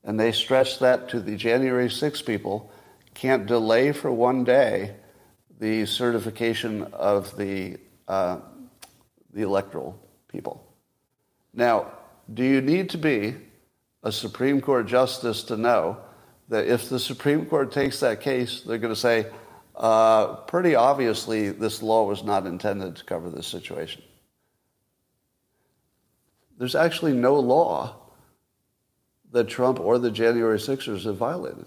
[0.02, 2.70] and they stretched that to the January 6 people
[3.14, 4.94] can't delay for one day
[5.58, 8.38] the certification of the, uh,
[9.32, 10.62] the electoral people.
[11.54, 11.92] Now,
[12.32, 13.36] do you need to be
[14.02, 15.96] a Supreme Court justice to know
[16.48, 19.26] that if the Supreme Court takes that case, they're going to say,
[19.76, 24.02] uh, pretty obviously, this law was not intended to cover this situation.
[26.58, 27.96] There's actually no law
[29.32, 31.66] that Trump or the January Sixers have violated.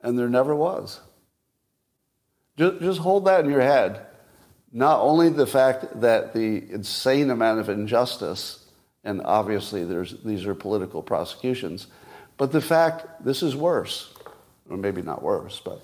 [0.00, 1.00] And there never was.
[2.56, 4.06] Just, just hold that in your head
[4.72, 8.66] not only the fact that the insane amount of injustice,
[9.04, 11.86] and obviously there's, these are political prosecutions,
[12.36, 14.12] but the fact this is worse,
[14.68, 15.80] or maybe not worse, but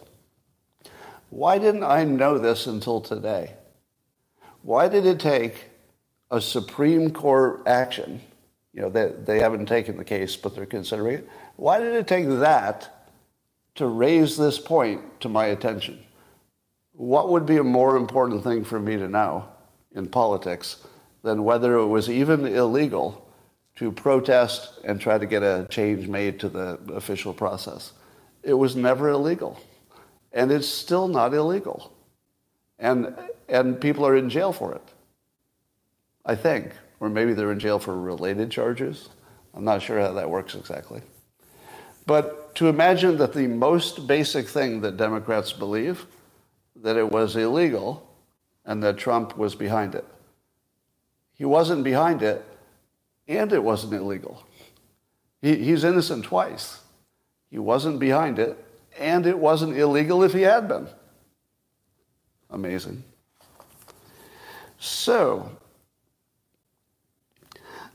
[1.35, 3.55] why didn't I know this until today?
[4.63, 5.65] Why did it take
[6.31, 8.21] a Supreme Court action?
[8.73, 11.29] You know, they, they haven't taken the case, but they're considering it.
[11.57, 13.11] Why did it take that
[13.75, 15.99] to raise this point to my attention?
[16.93, 19.49] What would be a more important thing for me to know
[19.93, 20.87] in politics
[21.25, 23.29] than whether it was even illegal
[23.77, 27.93] to protest and try to get a change made to the official process?
[28.45, 29.61] It was never illegal
[30.35, 31.93] and it's still not illegal.
[32.79, 33.17] And,
[33.49, 34.83] and people are in jail for it,
[36.27, 36.73] I think.
[37.01, 39.09] Or maybe they're in jail for related charges.
[39.55, 41.01] I'm not sure how that works exactly.
[42.07, 46.05] But to imagine that the most basic thing that Democrats believe,
[46.77, 48.07] that it was illegal
[48.65, 50.05] and that Trump was behind it.
[51.35, 52.45] He wasn't behind it,
[53.27, 54.45] and it wasn't illegal.
[55.41, 56.81] He, he's innocent twice.
[57.51, 58.57] He wasn't behind it,
[58.99, 60.89] and it wasn't illegal if he had been.
[62.51, 63.03] Amazing.
[64.79, 65.51] So,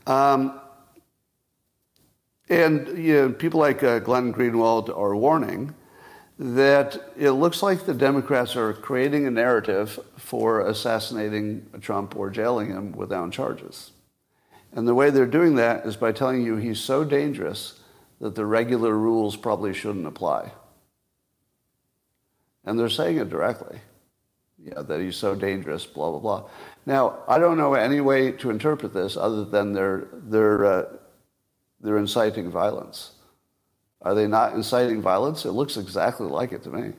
[0.06, 0.60] um,
[2.48, 5.74] and you know, people like uh, Glenn Greenwald are warning
[6.38, 12.68] that it looks like the Democrats are creating a narrative for assassinating Trump or jailing
[12.68, 13.92] him without charges.
[14.72, 17.80] And the way they're doing that is by telling you he's so dangerous
[18.20, 20.52] that the regular rules probably shouldn't apply.
[22.64, 23.80] And they're saying it directly.
[24.62, 26.50] Yeah, that he's so dangerous, blah, blah, blah.
[26.84, 30.84] Now, I don't know any way to interpret this other than they're, they're, uh,
[31.80, 33.12] they're inciting violence.
[34.02, 35.44] Are they not inciting violence?
[35.44, 36.92] It looks exactly like it to me.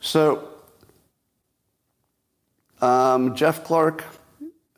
[0.00, 0.48] So,
[2.80, 4.04] um, Jeff Clark,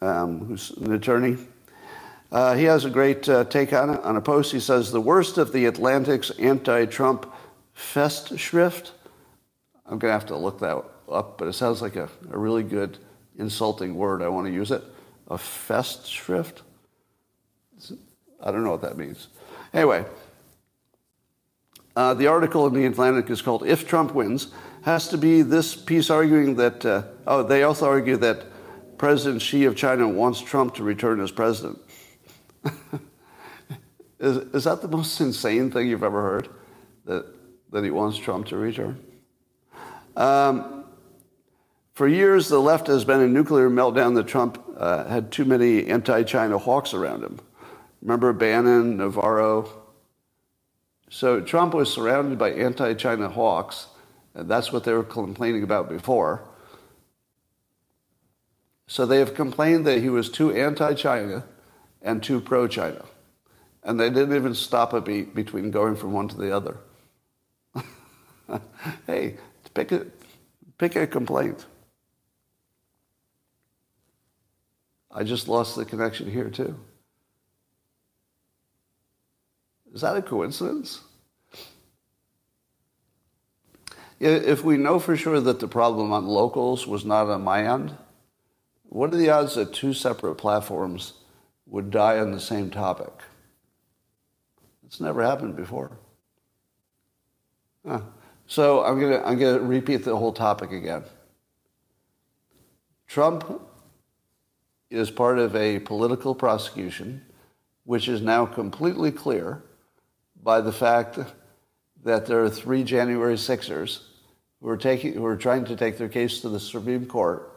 [0.01, 1.39] um, who's an attorney,
[2.31, 4.01] uh, he has a great uh, take on it.
[4.01, 7.32] On a post, he says, The worst of the Atlantic's anti Trump
[7.77, 8.91] Festschrift.
[9.87, 12.63] I'm going to have to look that up, but it sounds like a, a really
[12.63, 12.99] good
[13.39, 14.23] insulting word.
[14.23, 14.83] I want to use it.
[15.29, 16.63] A Festschrift?
[18.43, 19.29] I don't know what that means.
[19.73, 20.05] Anyway,
[21.95, 24.49] uh, the article in The Atlantic is called If Trump Wins.
[24.83, 28.47] Has to be this piece arguing that, uh, oh, they also argue that
[28.99, 31.79] President Xi of China wants Trump to return as president.
[34.19, 36.49] is, is that the most insane thing you've ever heard?
[37.05, 37.27] That
[37.73, 39.03] that he wants Trump to return.
[40.17, 40.85] Um,
[41.95, 45.87] for years, the left has been in nuclear meltdown that Trump uh, had too many
[45.87, 47.41] anti China hawks around him.
[48.01, 49.69] Remember Bannon, Navarro?
[51.11, 53.89] So Trump was surrounded by anti China hawks,
[54.35, 56.49] and that's what they were complaining about before.
[58.87, 61.45] So they have complained that he was too anti China
[62.01, 63.05] and too pro China.
[63.85, 66.77] And they didn't even stop a beat between going from one to the other.
[69.07, 69.37] hey,
[69.75, 70.07] pick a,
[70.79, 71.67] pick a complaint.
[75.11, 76.79] I just lost the connection here too.
[79.93, 81.03] Is that a coincidence?
[84.19, 87.97] If we know for sure that the problem on locals was not on my end,
[88.85, 91.15] what are the odds that two separate platforms
[91.67, 93.13] would die on the same topic?
[94.87, 95.99] It's never happened before.
[97.87, 98.03] Huh.
[98.47, 101.05] So I'm going to I'm going to repeat the whole topic again.
[103.07, 103.61] Trump
[104.91, 107.23] is part of a political prosecution,
[107.85, 109.63] which is now completely clear
[110.43, 111.19] by the fact
[112.05, 114.09] that there are three January Sixers
[114.61, 117.53] who are, taking, who are trying to take their case to the Supreme Court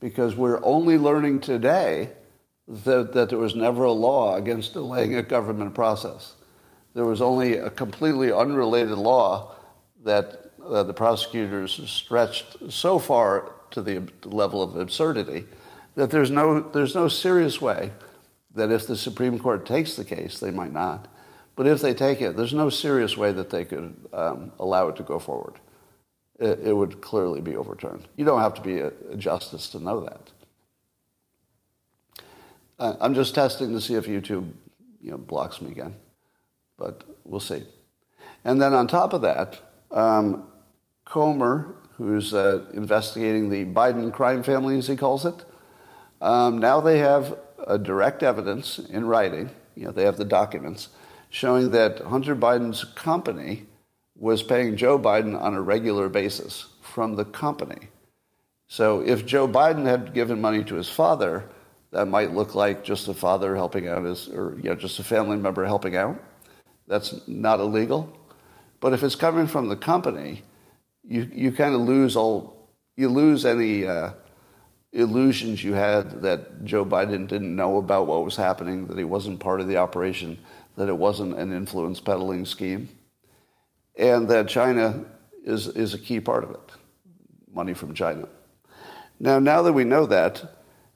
[0.00, 2.10] because we're only learning today
[2.66, 6.34] that, that there was never a law against delaying a government process.
[6.94, 9.54] There was only a completely unrelated law
[10.04, 15.44] that uh, the prosecutors stretched so far to the level of absurdity
[15.94, 17.90] that there's no, there's no serious way
[18.54, 21.08] that if the Supreme Court takes the case, they might not,
[21.56, 24.96] but if they take it, there's no serious way that they could um, allow it
[24.96, 25.54] to go forward.
[26.38, 28.06] It, it, would clearly be overturned.
[28.16, 30.30] You don't have to be a, a justice to know that.
[32.78, 34.52] Uh, I'm just testing to see if YouTube
[35.02, 35.96] you know, blocks me again,
[36.76, 37.64] but we'll see.
[38.44, 39.58] And then on top of that,
[39.90, 40.48] um,
[41.04, 45.44] Comer, who's uh, investigating the Biden crime family, as he calls it,
[46.20, 47.38] um, now they have
[47.82, 50.88] direct evidence in writing, you know, they have the documents,
[51.30, 53.66] showing that Hunter Biden's company
[54.16, 57.88] was paying Joe Biden on a regular basis from the company.
[58.66, 61.48] So if Joe Biden had given money to his father,
[61.90, 65.04] that might look like just a father helping out his, or you know, just a
[65.04, 66.22] family member helping out.
[66.86, 68.17] That's not illegal.
[68.80, 70.42] But if it's coming from the company,
[71.02, 74.12] you, you kind of lose all, you lose any uh,
[74.92, 79.40] illusions you had that Joe Biden didn't know about what was happening, that he wasn't
[79.40, 80.38] part of the operation,
[80.76, 82.88] that it wasn't an influence peddling scheme,
[83.96, 85.04] and that China
[85.44, 86.70] is, is a key part of it,
[87.52, 88.28] money from China.
[89.18, 90.42] Now, now that we know that,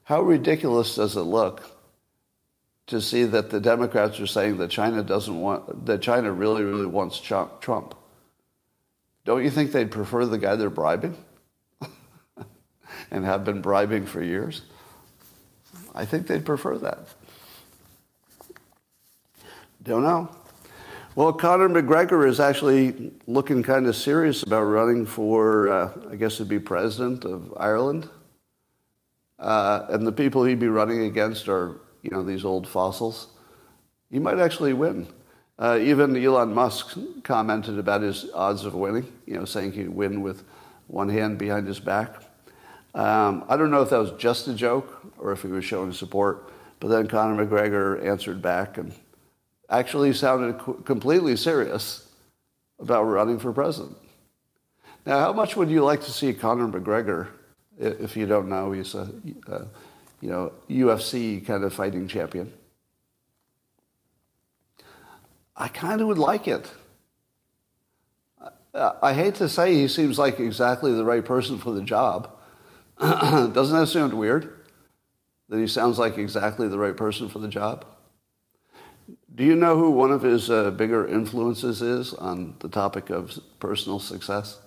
[0.05, 1.63] how ridiculous does it look
[2.93, 6.87] to see that the Democrats are saying that China doesn't want, that China really, really
[6.87, 7.95] wants Trump?
[9.25, 11.17] Don't you think they'd prefer the guy they're bribing
[13.11, 14.61] and have been bribing for years?
[15.95, 16.99] I think they'd prefer that.
[19.83, 20.29] Don't know.
[21.15, 26.35] Well, Conor McGregor is actually looking kind of serious about running for, uh, I guess
[26.35, 28.09] it'd be president of Ireland.
[29.39, 33.29] Uh, and the people he'd be running against are, you know, these old fossils.
[34.11, 35.07] He might actually win.
[35.59, 40.23] Uh, even Elon Musk commented about his odds of winning, you know, saying he'd win
[40.23, 40.45] with
[40.89, 42.17] one hand behind his back.
[42.95, 45.93] Um, I don't know if that was just a joke or if he was showing
[45.93, 46.51] support,
[46.81, 48.93] but then Conor McGregor answered back and
[49.71, 52.09] actually sounded completely serious
[52.79, 53.97] about running for president.
[55.07, 57.29] Now, how much would you like to see Conor McGregor?
[57.79, 59.11] If you don't know, he's a,
[59.47, 59.67] a
[60.23, 62.51] you know UFC kind of fighting champion.
[65.55, 66.71] I kind of would like it.
[68.75, 72.31] I hate to say he seems like exactly the right person for the job.
[73.01, 74.61] Doesn't that sound weird?
[75.51, 77.85] That he sounds like exactly the right person for the job?
[79.35, 83.39] Do you know who one of his uh, bigger influences is on the topic of
[83.59, 84.59] personal success?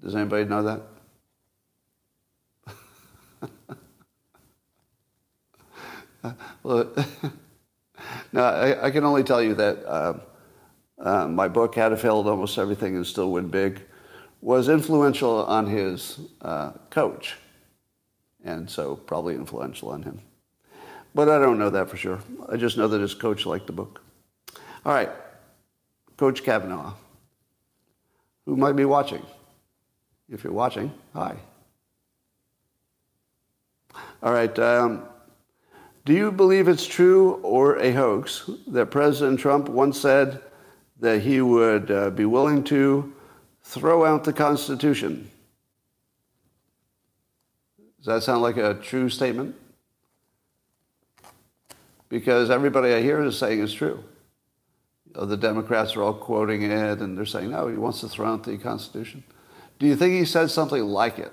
[0.00, 0.82] Does anybody know that?
[6.62, 6.92] well,
[8.32, 10.14] no, I, I, can only tell you that uh,
[10.98, 13.82] uh, my book, How to Fail at Almost Everything and Still Win Big,
[14.40, 17.36] was influential on his uh, coach,
[18.44, 20.20] and so probably influential on him.
[21.14, 22.20] But I don't know that for sure.
[22.48, 24.02] I just know that his coach liked the book.
[24.84, 25.10] All right,
[26.16, 26.92] Coach Kavanagh,
[28.46, 29.24] who might be watching.
[30.28, 31.36] If you're watching, hi.
[34.22, 35.02] All right, um,
[36.04, 40.40] do you believe it's true or a hoax that President Trump once said
[41.00, 43.12] that he would uh, be willing to
[43.64, 45.30] throw out the Constitution?
[47.98, 49.56] Does that sound like a true statement?
[52.12, 54.04] because everybody I hear is saying it's true.
[55.06, 58.08] You know, the Democrats are all quoting it, and they're saying, no, he wants to
[58.08, 59.24] throw out the Constitution.
[59.78, 61.32] Do you think he said something like it?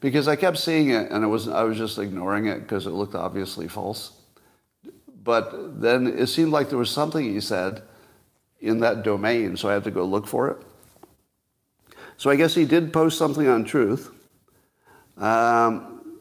[0.00, 2.90] Because I kept seeing it, and it was, I was just ignoring it because it
[2.90, 4.12] looked obviously false.
[5.24, 7.82] But then it seemed like there was something he said
[8.60, 10.58] in that domain, so I had to go look for it.
[12.16, 14.10] So I guess he did post something on Truth.
[15.16, 16.20] Um,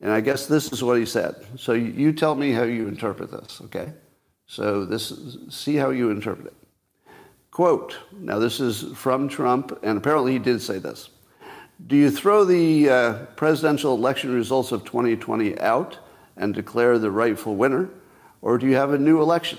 [0.00, 1.34] and I guess this is what he said.
[1.56, 3.92] So you tell me how you interpret this, okay?
[4.46, 6.54] So this, see how you interpret it.
[7.50, 11.08] Quote, now this is from Trump, and apparently he did say this.
[11.84, 15.98] Do you throw the uh, presidential election results of 2020 out
[16.36, 17.90] and declare the rightful winner,
[18.40, 19.58] or do you have a new election?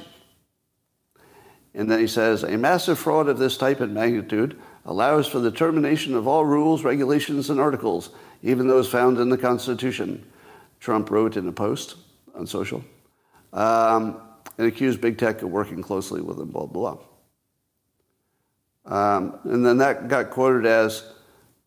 [1.76, 5.52] And then he says, a massive fraud of this type and magnitude allows for the
[5.52, 8.10] termination of all rules, regulations, and articles
[8.44, 10.26] even those found in the Constitution,
[10.80, 11.96] Trump wrote in a post
[12.36, 12.84] on social,
[13.54, 14.22] um,
[14.58, 17.04] and accused big tech of working closely with him, blah, blah, blah.
[18.86, 21.04] Um, and then that got quoted as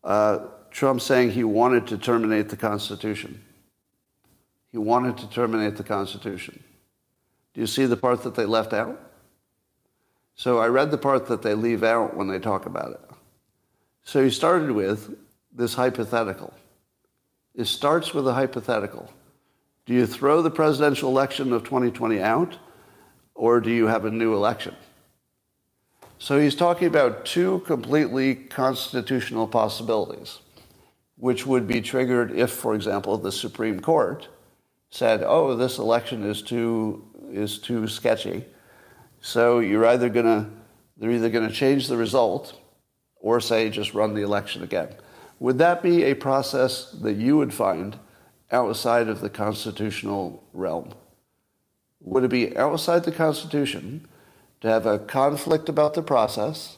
[0.03, 0.39] uh,
[0.71, 3.41] Trump saying he wanted to terminate the Constitution.
[4.71, 6.63] He wanted to terminate the Constitution.
[7.53, 8.99] Do you see the part that they left out?
[10.35, 13.01] So I read the part that they leave out when they talk about it.
[14.03, 15.15] So he started with
[15.51, 16.53] this hypothetical.
[17.53, 19.11] It starts with a hypothetical.
[19.85, 22.57] Do you throw the presidential election of 2020 out,
[23.35, 24.75] or do you have a new election?
[26.21, 30.37] So he's talking about two completely constitutional possibilities,
[31.17, 34.27] which would be triggered if, for example, the Supreme Court
[34.91, 38.45] said, "Oh, this election is too is too sketchy."
[39.19, 40.51] So you're either gonna
[40.95, 42.53] they're either going to change the result
[43.15, 44.89] or say just run the election again.
[45.39, 47.97] Would that be a process that you would find
[48.51, 50.93] outside of the constitutional realm?
[51.99, 54.07] Would it be outside the Constitution
[54.61, 56.77] to have a conflict about the process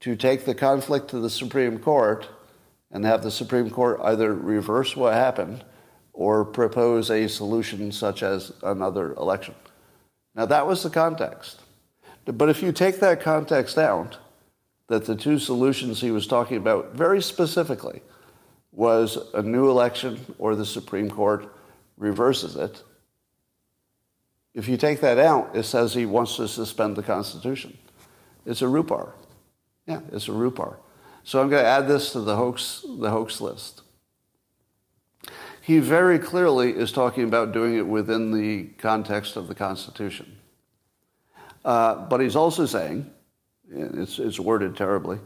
[0.00, 2.28] to take the conflict to the Supreme Court
[2.90, 5.64] and have the Supreme Court either reverse what happened
[6.12, 9.54] or propose a solution such as another election.
[10.34, 11.60] Now, that was the context.
[12.24, 14.18] But if you take that context out,
[14.88, 18.02] that the two solutions he was talking about very specifically
[18.72, 21.52] was a new election or the Supreme Court
[21.96, 22.82] reverses it.
[24.56, 27.76] If you take that out, it says he wants to suspend the Constitution.
[28.46, 29.12] It's a rupar.
[29.86, 30.76] Yeah, it's a rupar.
[31.24, 33.82] So I'm going to add this to the hoax, the hoax list.
[35.60, 40.38] He very clearly is talking about doing it within the context of the Constitution.
[41.62, 43.10] Uh, but he's also saying,
[43.70, 45.18] it's, it's worded terribly,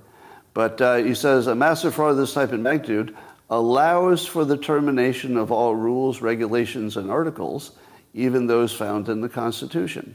[0.54, 3.16] but uh, he says a massive fraud of this type in magnitude
[3.48, 7.72] allows for the termination of all rules, regulations, and articles,
[8.12, 10.14] even those found in the Constitution.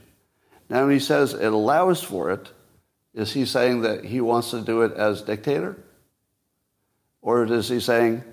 [0.70, 2.50] Now, he says it allows for it,
[3.14, 5.78] is he saying that he wants to do it as dictator?
[7.22, 8.24] Or is he saying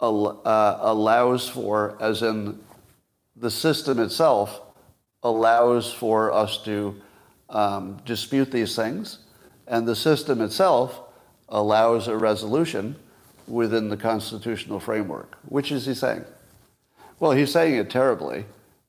[0.00, 2.58] uh, allows for, as in
[3.34, 4.60] the system itself
[5.22, 7.00] allows for us to
[7.48, 9.18] um, dispute these things,
[9.66, 11.00] and the system itself
[11.48, 12.96] allows a resolution
[13.46, 15.36] within the constitutional framework.
[15.48, 16.24] Which is he saying?
[17.18, 18.44] Well, he's saying it terribly,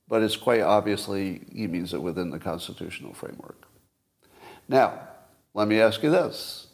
[0.08, 3.66] but it's quite obviously he means it within the constitutional framework.
[4.68, 4.99] Now,
[5.53, 6.68] let me ask you this.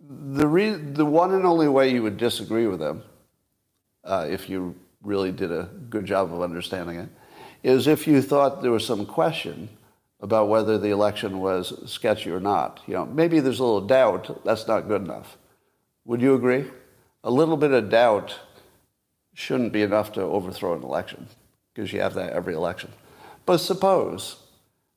[0.00, 3.02] The, re- the one and only way you would disagree with him,
[4.04, 7.08] uh, if you really did a good job of understanding it,
[7.62, 9.68] is if you thought there was some question
[10.20, 12.80] about whether the election was sketchy or not.
[12.86, 14.44] You know, maybe there's a little doubt.
[14.44, 15.36] That's not good enough.
[16.04, 16.66] Would you agree?
[17.22, 18.38] A little bit of doubt
[19.34, 21.28] shouldn't be enough to overthrow an election
[21.74, 22.92] because you have that every election.
[23.46, 24.36] But suppose,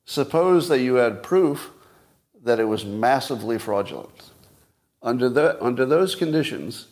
[0.04, 1.70] suppose that you had proof
[2.42, 4.30] that it was massively fraudulent.
[5.02, 6.86] Under, the, under those conditions,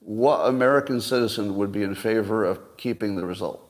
[0.00, 3.68] what American citizen would be in favor of keeping the result?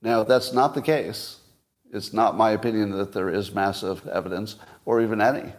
[0.00, 1.38] Now, that's not the case,
[1.92, 5.52] it's not my opinion that there is massive evidence, or even any,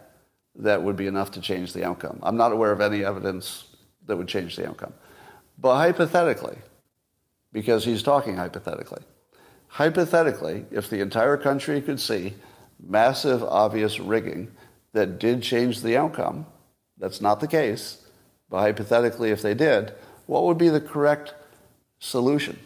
[0.56, 2.20] that would be enough to change the outcome.
[2.24, 3.66] I'm not aware of any evidence
[4.06, 4.94] that would change the outcome.
[5.58, 6.58] But hypothetically,
[7.54, 9.04] because he's talking hypothetically,
[9.68, 12.34] hypothetically, if the entire country could see
[12.86, 14.52] massive, obvious rigging
[14.92, 16.46] that did change the outcome,
[16.98, 18.06] that's not the case,
[18.50, 19.94] but hypothetically, if they did,
[20.26, 21.34] what would be the correct
[22.00, 22.60] solution?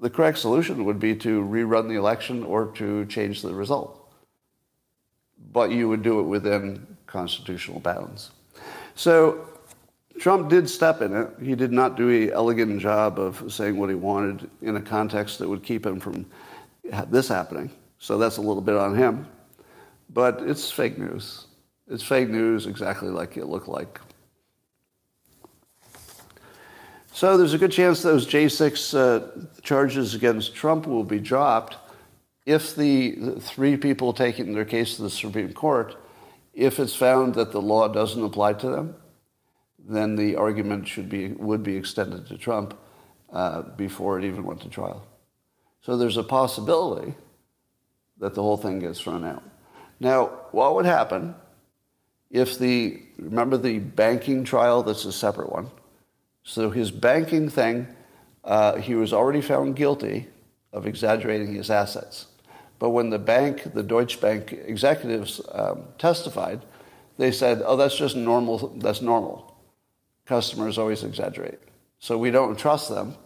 [0.00, 4.12] The correct solution would be to rerun the election or to change the result.
[5.52, 8.30] But you would do it within constitutional bounds.
[8.94, 9.46] So
[10.18, 11.28] Trump did step in it.
[11.42, 15.38] He did not do an elegant job of saying what he wanted in a context
[15.38, 16.26] that would keep him from
[17.08, 17.70] this happening.
[17.98, 19.26] So that's a little bit on him.
[20.10, 21.46] But it's fake news.
[21.88, 24.00] It's fake news exactly like it looked like.
[27.12, 31.76] So there's a good chance those J6 uh, charges against Trump will be dropped
[32.44, 35.96] if the three people taking their case to the Supreme Court
[36.56, 38.96] if it's found that the law doesn't apply to them,
[39.88, 42.76] then the argument should be, would be extended to Trump
[43.32, 45.06] uh, before it even went to trial.
[45.82, 47.14] So there's a possibility
[48.18, 49.42] that the whole thing gets thrown out.
[50.00, 51.34] Now, what would happen
[52.30, 54.82] if the, remember the banking trial?
[54.82, 55.70] That's a separate one.
[56.42, 57.86] So his banking thing,
[58.44, 60.28] uh, he was already found guilty
[60.72, 62.26] of exaggerating his assets.
[62.78, 66.60] But when the bank, the Deutsche Bank executives um, testified,
[67.16, 68.68] they said, "Oh, that's just normal.
[68.76, 69.55] That's normal.
[70.26, 71.60] Customers always exaggerate,
[71.98, 73.16] so we don't trust them."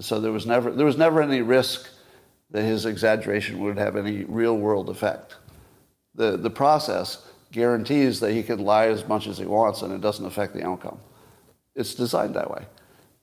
[0.00, 1.88] So there was never there was never any risk
[2.50, 5.36] that his exaggeration would have any real world effect.
[6.14, 10.00] The the process guarantees that he can lie as much as he wants and it
[10.00, 11.00] doesn't affect the outcome.
[11.74, 12.66] It's designed that way.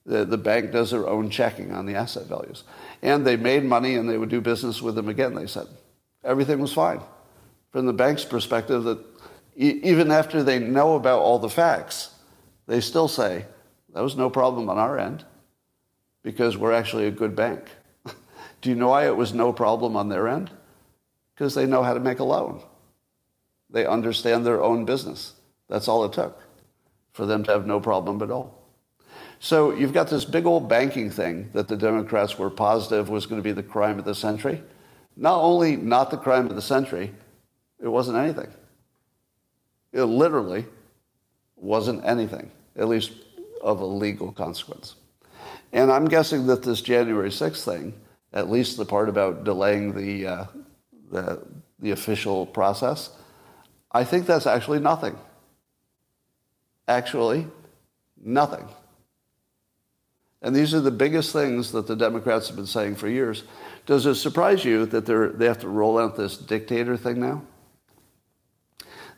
[0.04, 2.64] The, the bank does their own checking on the asset values.
[3.02, 5.66] And they made money and they would do business with them again, they said.
[6.24, 7.00] Everything was fine.
[7.70, 8.98] From the bank's perspective, that
[9.56, 12.10] even after they know about all the facts,
[12.66, 13.46] they still say,
[13.94, 15.24] that was no problem on our end
[16.22, 17.62] because we're actually a good bank.
[18.60, 20.50] do you know why it was no problem on their end?
[21.34, 22.62] Because they know how to make a loan.
[23.70, 25.34] They understand their own business.
[25.68, 26.40] That's all it took
[27.12, 28.56] for them to have no problem at all.
[29.38, 33.40] So you've got this big old banking thing that the Democrats were positive was going
[33.40, 34.62] to be the crime of the century.
[35.16, 37.12] Not only not the crime of the century,
[37.80, 38.48] it wasn't anything.
[39.92, 40.66] It literally
[41.56, 43.12] wasn't anything, at least
[43.60, 44.96] of a legal consequence.
[45.72, 47.94] And I'm guessing that this January 6th thing,
[48.32, 50.44] at least the part about delaying the, uh,
[51.10, 51.42] the,
[51.78, 53.10] the official process,
[53.90, 55.18] I think that's actually nothing.
[56.88, 57.46] Actually,
[58.22, 58.66] nothing.
[60.42, 63.42] And these are the biggest things that the Democrats have been saying for years.
[63.86, 65.06] Does it surprise you that
[65.38, 67.42] they have to roll out this dictator thing now?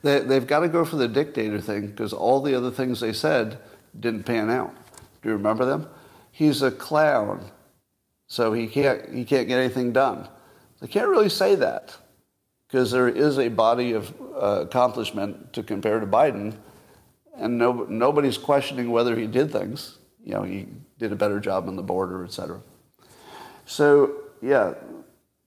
[0.02, 3.12] They, they've got to go for the dictator thing because all the other things they
[3.12, 3.58] said
[3.98, 4.74] didn't pan out.
[5.22, 5.88] Do you remember them?
[6.30, 7.50] He's a clown,
[8.28, 10.28] so he can't, he can't get anything done.
[10.80, 11.96] They can't really say that
[12.68, 16.54] because there is a body of uh, accomplishment to compare to Biden,
[17.36, 19.98] and no, nobody's questioning whether he did things.
[20.24, 20.68] You know, he
[20.98, 22.60] did a better job on the border, et cetera.
[23.66, 24.74] So, yeah,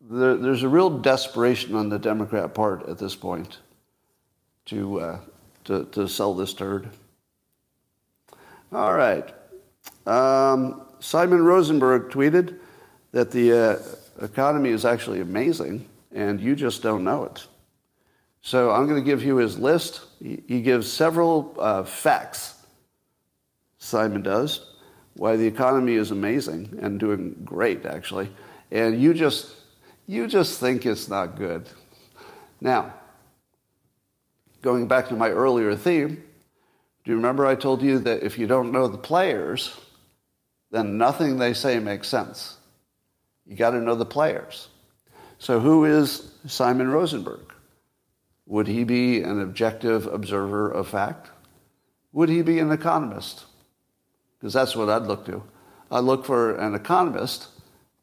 [0.01, 3.59] there, there's a real desperation on the Democrat part at this point
[4.65, 5.19] to, uh,
[5.65, 6.89] to, to sell this turd.
[8.71, 9.33] All right.
[10.05, 12.57] Um, Simon Rosenberg tweeted
[13.11, 13.79] that the uh,
[14.23, 17.45] economy is actually amazing and you just don't know it.
[18.41, 20.01] So I'm going to give you his list.
[20.19, 22.55] He, gives several uh, facts,
[23.77, 24.73] Simon does,
[25.15, 28.31] why the economy is amazing and doing great, actually.
[28.71, 29.53] And you just,
[30.07, 31.69] you just think it's not good.
[32.61, 32.93] Now,
[34.61, 36.23] going back to my earlier theme,
[37.03, 39.75] do you remember I told you that if you don't know the players,
[40.69, 42.57] then nothing they say makes sense?
[43.45, 44.67] You got to know the players.
[45.39, 47.53] So, who is Simon Rosenberg?
[48.45, 51.29] Would he be an objective observer of fact?
[52.11, 53.45] Would he be an economist?
[54.39, 55.41] Because that's what I'd look to.
[55.89, 57.47] I'd look for an economist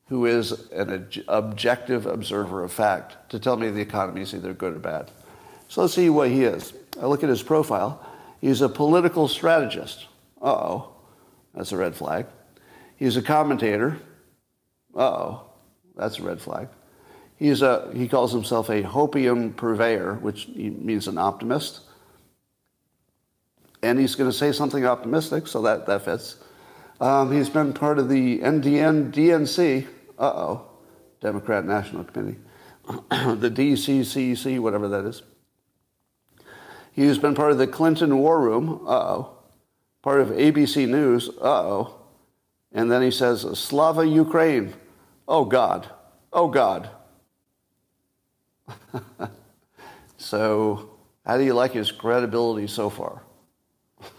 [0.08, 4.74] who is an objective observer of fact to tell me the economy is either good
[4.74, 5.10] or bad.
[5.68, 6.72] So let's see what he is.
[7.00, 8.04] I look at his profile.
[8.40, 10.06] He's a political strategist.
[10.40, 10.92] Uh oh,
[11.54, 12.26] that's a red flag.
[12.96, 13.98] He's a commentator.
[14.94, 15.44] Uh oh,
[15.94, 16.68] that's a red flag.
[17.36, 21.80] He's a, he calls himself a hopium purveyor, which means an optimist.
[23.80, 26.36] And he's going to say something optimistic, so that, that fits.
[27.00, 29.86] Um, he's been part of the NDN DNC,
[30.18, 30.68] uh oh,
[31.20, 32.38] Democrat National Committee,
[33.10, 35.22] the DCCC, whatever that is.
[36.98, 39.30] He's been part of the Clinton War Room, uh-oh.
[40.02, 41.94] Part of ABC News, uh-oh.
[42.72, 44.74] And then he says, Slava Ukraine.
[45.28, 45.88] Oh, God.
[46.32, 46.90] Oh, God.
[50.16, 50.90] so,
[51.24, 53.22] how do you like his credibility so far?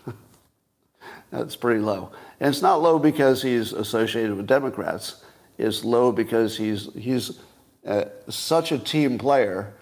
[1.31, 2.13] That's pretty low.
[2.39, 5.21] And it's not low because he's associated with Democrats.
[5.57, 7.39] It's low because he's, he's
[7.85, 9.73] uh, such a team player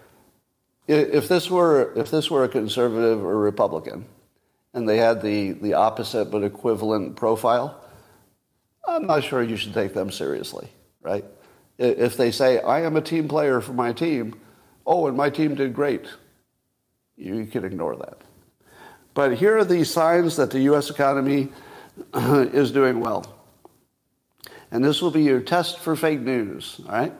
[0.87, 4.05] if this were if this were a conservative or Republican,
[4.73, 7.83] and they had the the opposite but equivalent profile,
[8.87, 10.69] I'm not sure you should take them seriously,
[11.01, 11.25] right?
[11.77, 14.39] If they say I am a team player for my team,
[14.85, 16.05] oh, and my team did great,
[17.15, 18.21] you can ignore that.
[19.13, 20.89] But here are the signs that the U.S.
[20.89, 21.49] economy
[22.13, 23.35] is doing well.
[24.69, 27.13] And this will be your test for fake news, all right?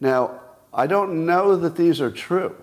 [0.00, 0.40] Now,
[0.72, 2.54] I don't know that these are true.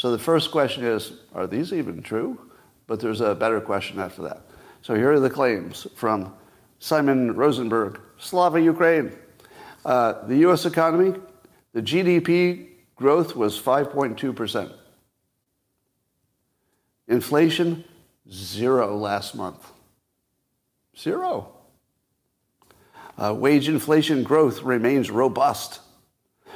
[0.00, 2.40] So the first question is, are these even true?
[2.86, 4.46] But there's a better question after that.
[4.80, 6.32] So here are the claims from
[6.78, 9.12] Simon Rosenberg, Slava Ukraine.
[9.84, 10.64] Uh, the U.S.
[10.64, 11.20] economy,
[11.74, 14.72] the GDP growth was 5.2%.
[17.08, 17.84] Inflation,
[18.32, 19.70] zero last month.
[20.98, 21.52] Zero.
[23.18, 25.80] Uh, wage inflation growth remains robust.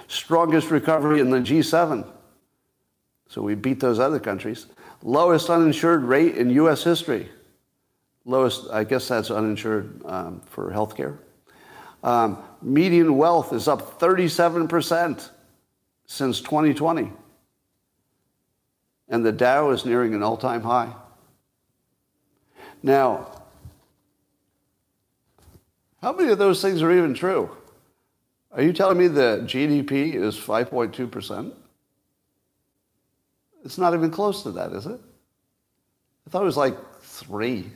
[0.09, 2.11] Strongest recovery in the G7.
[3.29, 4.66] So we beat those other countries.
[5.03, 6.85] Lowest uninsured rate in U.S.
[6.85, 7.29] history.
[8.25, 11.18] Lowest, I guess that's uninsured um, for healthcare.
[12.03, 15.31] Um, median wealth is up 37%
[16.07, 17.11] since 2020.
[19.09, 20.93] And the Dow is nearing an all time high.
[22.83, 23.43] Now,
[26.03, 27.51] how many of those things are even true?
[28.53, 31.53] Are you telling me that GDP is 5.2%?
[33.65, 35.01] It's not even close to that, is it?
[36.27, 37.73] I thought it was like three.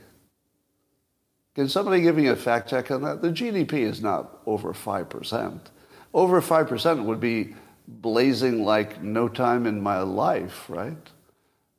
[1.55, 3.23] Can somebody give me a fact check on that?
[3.23, 5.61] The GDP is not over 5%.
[6.15, 7.55] Over 5% would be
[7.87, 11.11] blazing like no time in my life, right?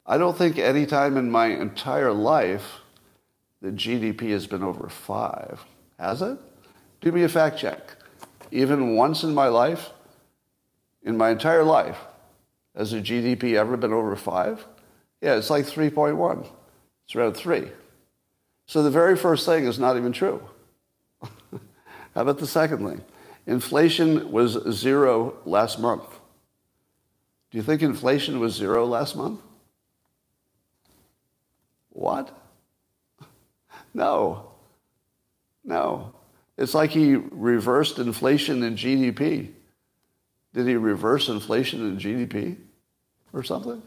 [0.06, 2.80] I don't think any time in my entire life
[3.62, 5.66] the GDP has been over 5.
[6.00, 6.38] Has it?
[7.02, 7.96] Do me a fact check.
[8.52, 9.92] Even once in my life,
[11.04, 11.98] in my entire life,
[12.80, 14.66] has the GDP ever been over five?
[15.20, 16.48] Yeah, it's like 3.1.
[17.04, 17.68] It's around three.
[18.68, 20.42] So the very first thing is not even true.
[21.22, 23.04] How about the second thing?
[23.46, 26.06] Inflation was zero last month.
[27.52, 29.42] Do you think inflation was zero last month?
[31.90, 32.36] What?
[33.94, 34.52] No.
[35.66, 36.14] No.
[36.58, 39.52] It's like he reversed inflation in GDP.
[40.54, 42.58] Did he reverse inflation in GDP
[43.34, 43.82] or something?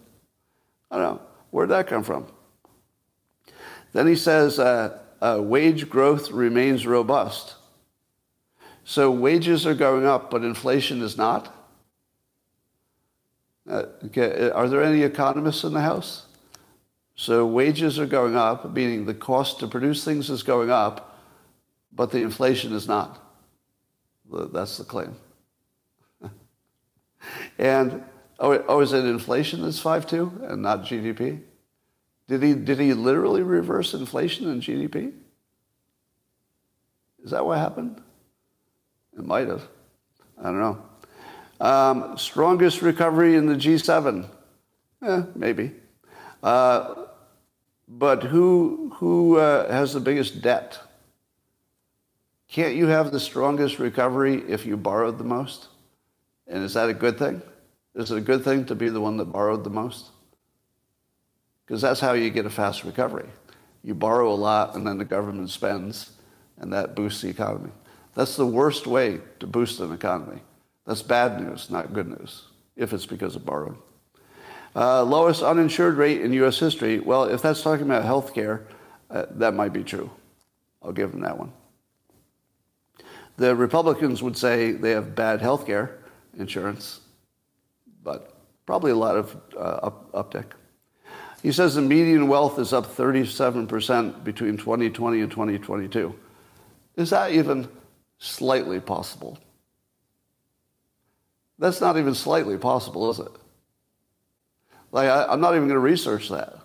[0.90, 1.20] I don't know.
[1.51, 2.26] Where'd that come from?
[3.93, 7.55] Then he says uh, uh, wage growth remains robust.
[8.84, 11.55] So wages are going up, but inflation is not?
[13.68, 14.51] Uh, okay.
[14.51, 16.26] Are there any economists in the House?
[17.14, 21.20] So wages are going up, meaning the cost to produce things is going up,
[21.93, 23.22] but the inflation is not.
[24.30, 25.14] That's the claim.
[27.59, 28.03] and
[28.43, 31.40] oh, oh, is it inflation that's five two and not GDP?
[32.28, 35.12] Did he did he literally reverse inflation and GDP?
[37.24, 38.03] Is that what happened?
[39.16, 39.62] It might have.
[40.38, 40.82] I don't know.
[41.61, 44.28] Um, strongest recovery in the G7?
[45.03, 45.72] Eh, maybe.
[46.43, 47.07] Uh,
[47.86, 50.78] but who, who uh, has the biggest debt?
[52.49, 55.68] Can't you have the strongest recovery if you borrowed the most?
[56.49, 57.43] And is that a good thing?
[57.95, 60.11] Is it a good thing to be the one that borrowed the most?
[61.66, 63.28] Because that's how you get a fast recovery.
[63.84, 66.12] You borrow a lot and then the government spends
[66.59, 67.70] and that boosts the economy.
[68.14, 70.40] That's the worst way to boost an economy.
[70.86, 72.45] That's bad news, not good news,
[72.76, 73.78] if it's because of borrowing.
[74.74, 76.59] Uh, lowest uninsured rate in U.S.
[76.59, 76.99] history.
[76.99, 78.66] Well, if that's talking about health care,
[79.11, 80.11] uh, that might be true.
[80.82, 81.53] I'll give them that one.
[83.36, 85.99] The Republicans would say they have bad health care
[86.38, 87.01] insurance,
[88.03, 88.34] but
[88.66, 90.46] probably a lot of uh, up, uptick.
[91.42, 96.14] He says the median wealth is up 37% between 2020 and 2022.
[96.96, 97.68] Is that even
[98.18, 99.38] slightly possible?
[101.59, 103.32] That's not even slightly possible, is it?
[104.92, 106.57] Like, I, am not even going to research that.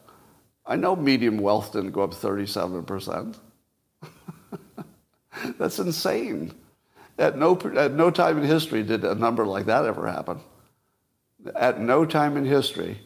[0.66, 3.38] I know medium wealth didn't go up 37%.
[5.58, 6.54] That's insane.
[7.18, 10.40] At no, at no time in history did a number like that ever happen.
[11.56, 13.00] At no time in history.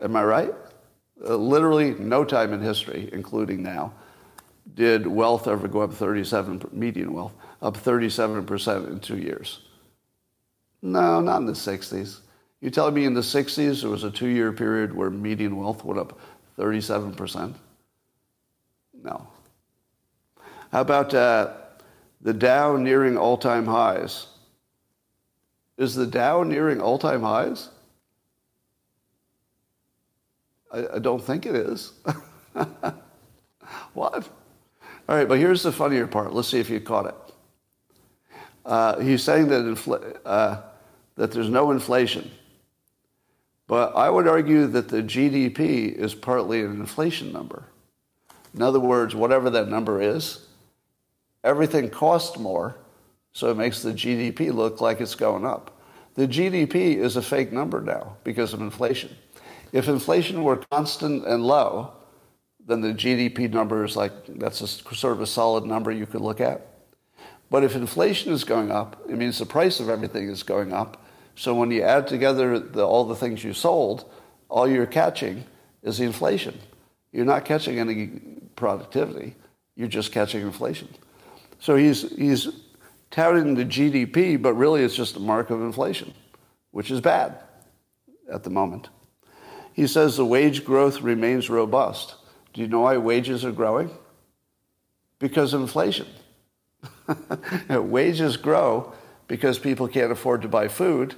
[0.00, 0.54] Am I right?
[1.22, 3.92] Uh, literally no time in history, including now,
[4.74, 9.60] did wealth ever go up 37, median wealth, up 37% in two years.
[10.82, 12.20] No, not in the 60s.
[12.60, 16.00] You telling me in the 60s there was a two-year period where median wealth went
[16.00, 16.18] up
[16.58, 17.54] 37%?
[19.02, 19.26] No.
[20.72, 21.52] How about uh,
[22.20, 24.26] the Dow nearing all-time highs?
[25.80, 27.70] Is the Dow nearing all-time highs?
[30.70, 31.92] I, I don't think it is.
[33.94, 34.28] what?
[35.08, 36.34] All right, but here's the funnier part.
[36.34, 37.14] Let's see if you caught it.
[38.66, 40.60] Uh, he's saying that infl- uh,
[41.16, 42.30] that there's no inflation.
[43.66, 47.64] But I would argue that the GDP is partly an inflation number.
[48.54, 50.46] In other words, whatever that number is,
[51.42, 52.76] everything costs more,
[53.32, 55.76] so it makes the GDP look like it's going up.
[56.14, 59.16] The GDP is a fake number now because of inflation.
[59.72, 61.92] If inflation were constant and low,
[62.66, 66.20] then the GDP number is like, that's a, sort of a solid number you could
[66.20, 66.66] look at.
[67.50, 71.04] But if inflation is going up, it means the price of everything is going up,
[71.40, 74.04] so when you add together the, all the things you sold,
[74.50, 75.44] all you're catching
[75.82, 76.58] is the inflation.
[77.12, 78.08] You're not catching any
[78.56, 79.36] productivity.
[79.74, 80.88] You're just catching inflation.
[81.58, 82.48] So he's, he's
[83.10, 86.14] touting the GDP, but really it's just a mark of inflation,
[86.70, 87.38] which is bad
[88.32, 88.88] at the moment.
[89.72, 92.14] He says the wage growth remains robust.
[92.52, 93.90] Do you know why wages are growing?
[95.18, 96.06] Because of inflation.
[97.68, 98.92] wages grow
[99.28, 101.14] because people can't afford to buy food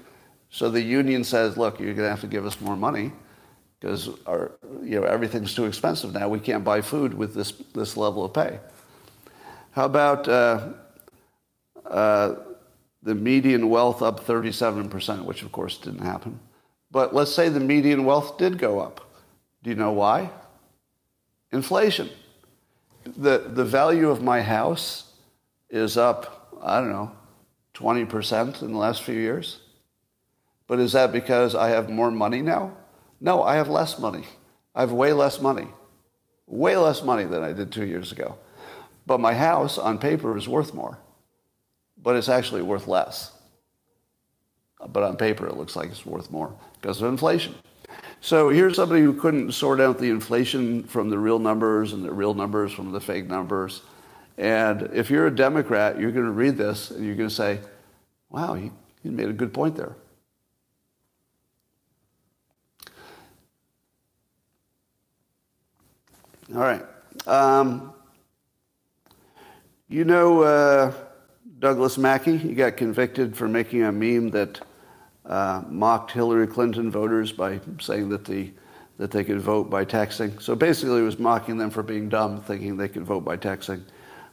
[0.53, 3.11] so the union says, look, you're going to have to give us more money
[3.81, 6.29] because our, you know, everything's too expensive now.
[6.29, 8.61] We can't buy food with this, this level of pay.
[9.71, 10.75] How about uh,
[11.93, 12.37] Uh,
[13.03, 16.41] the median wealth up 37%, which of course didn't happen.
[16.91, 19.01] But let's say the median wealth did go up.
[19.63, 20.31] Do you know why?
[21.53, 22.09] Inflation.
[23.17, 25.13] The, the value of my house
[25.69, 27.13] is up, I don't know,
[27.75, 29.59] 20% in the last few years.
[30.67, 32.77] But is that because I have more money now?
[33.21, 34.25] No, I have less money.
[34.75, 35.69] I have way less money.
[36.47, 38.39] Way less money than I did two years ago.
[39.07, 40.99] But my house on paper is worth more.
[42.03, 43.33] But it's actually worth less.
[44.87, 47.55] But on paper, it looks like it's worth more because of inflation.
[48.21, 52.13] So here's somebody who couldn't sort out the inflation from the real numbers and the
[52.13, 53.83] real numbers from the fake numbers.
[54.39, 57.61] And if you're a Democrat, you're going to read this and you're going to say,
[58.31, 58.71] wow, he,
[59.03, 59.95] he made a good point there.
[66.55, 66.85] All right.
[67.27, 67.93] Um,
[69.89, 70.93] you know uh,
[71.63, 72.37] Douglas Mackey?
[72.37, 74.61] He got convicted for making a meme that
[75.25, 78.51] uh, mocked Hillary Clinton voters by saying that the
[78.99, 80.43] that they could vote by texting.
[80.43, 83.83] So basically, he was mocking them for being dumb, thinking they could vote by texting.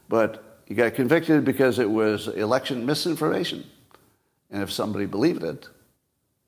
[0.10, 3.64] But he got convicted because it was election misinformation.
[4.50, 5.70] And if somebody believed it,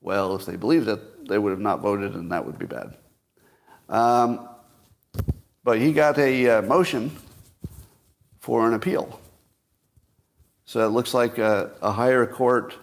[0.01, 2.97] well, if they believed it, they would have not voted, and that would be bad.
[3.87, 4.49] Um,
[5.63, 7.15] but he got a uh, motion
[8.39, 9.19] for an appeal.
[10.71, 12.77] So it looks like a, a higher court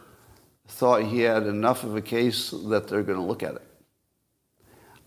[0.67, 3.63] thought he had enough of a case that they're going to look at it.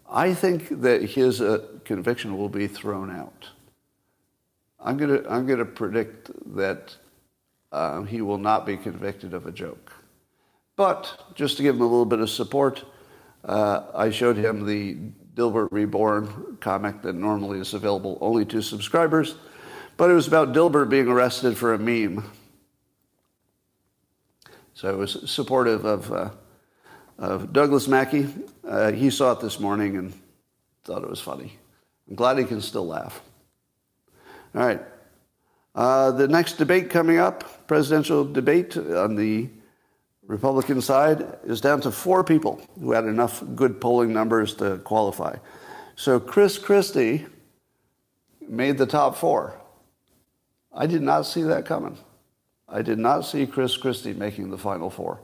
[0.10, 3.50] I think that his uh, conviction will be thrown out.
[4.80, 6.96] I'm going to I'm going to predict that
[7.72, 9.94] uh, he will not be convicted of a joke.
[10.76, 12.84] But just to give him a little bit of support,
[13.46, 14.98] uh, I showed him the
[15.36, 19.36] Dilbert Reborn comic that normally is available only to subscribers,
[19.98, 22.26] but it was about Dilbert being arrested for a meme.
[24.82, 26.32] So I was supportive of, uh,
[27.20, 28.28] of Douglas Mackey.
[28.68, 30.12] Uh, he saw it this morning and
[30.86, 31.56] thought it was funny.
[32.10, 33.22] I'm glad he can still laugh.
[34.56, 34.82] All right.
[35.76, 39.50] Uh, the next debate coming up, presidential debate on the
[40.26, 45.36] Republican side, is down to four people who had enough good polling numbers to qualify.
[45.96, 47.28] So Chris Christie
[48.50, 49.62] made the top four.
[50.74, 52.00] I did not see that coming.
[52.72, 55.20] I did not see Chris Christie making the final four.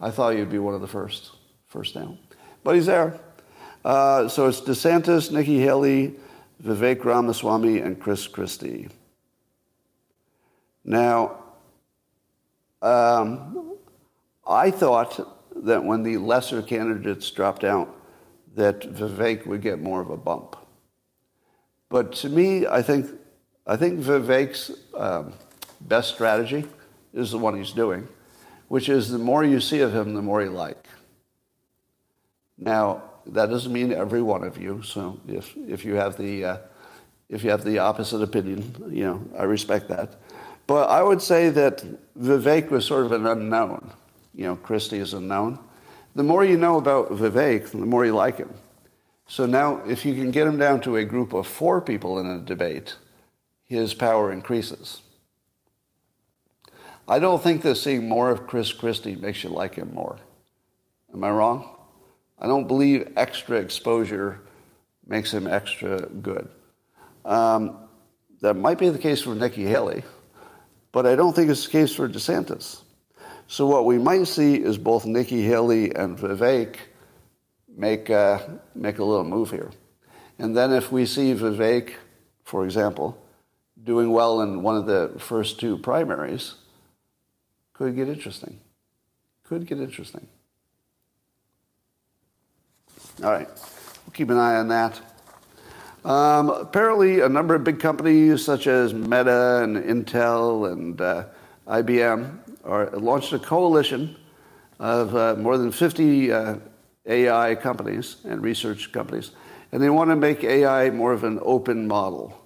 [0.00, 1.30] I thought he'd be one of the first,
[1.66, 2.18] first down.
[2.62, 3.18] But he's there.
[3.84, 6.14] Uh, so it's DeSantis, Nikki Haley,
[6.62, 8.88] Vivek Ramaswamy, and Chris Christie.
[10.84, 11.38] Now,
[12.82, 13.76] um,
[14.46, 15.26] I thought
[15.64, 17.96] that when the lesser candidates dropped out,
[18.56, 20.56] that Vivek would get more of a bump.
[21.88, 23.06] But to me, I think,
[23.66, 25.32] I think Vivek's um,
[25.80, 26.66] best strategy
[27.12, 28.08] is the one he's doing,
[28.68, 30.86] which is the more you see of him, the more you like.
[32.58, 34.82] Now, that doesn't mean every one of you.
[34.82, 36.56] So if, if you have the uh,
[37.28, 40.16] if you have the opposite opinion, you know, I respect that.
[40.66, 41.84] But I would say that
[42.18, 43.92] Vivek was sort of an unknown.
[44.34, 45.58] You know, Christie is unknown.
[46.16, 48.52] The more you know about Vivek, the more you like him.
[49.28, 52.26] So now, if you can get him down to a group of four people in
[52.26, 52.96] a debate,
[53.64, 55.02] his power increases.
[57.10, 60.16] I don't think that seeing more of Chris Christie makes you like him more.
[61.12, 61.68] Am I wrong?
[62.38, 64.42] I don't believe extra exposure
[65.08, 66.48] makes him extra good.
[67.24, 67.78] Um,
[68.42, 70.04] that might be the case for Nikki Haley,
[70.92, 72.82] but I don't think it's the case for DeSantis.
[73.48, 76.76] So what we might see is both Nikki Haley and Vivek
[77.76, 78.38] make, uh,
[78.76, 79.72] make a little move here.
[80.38, 81.94] And then if we see Vivek,
[82.44, 83.20] for example,
[83.82, 86.54] doing well in one of the first two primaries,
[87.80, 88.60] could get interesting.
[89.42, 90.28] Could get interesting.
[93.24, 95.00] All right, we'll keep an eye on that.
[96.04, 101.24] Um, apparently, a number of big companies such as Meta and Intel and uh,
[101.68, 104.14] IBM are, launched a coalition
[104.78, 106.56] of uh, more than 50 uh,
[107.06, 109.30] AI companies and research companies,
[109.72, 112.39] and they want to make AI more of an open model.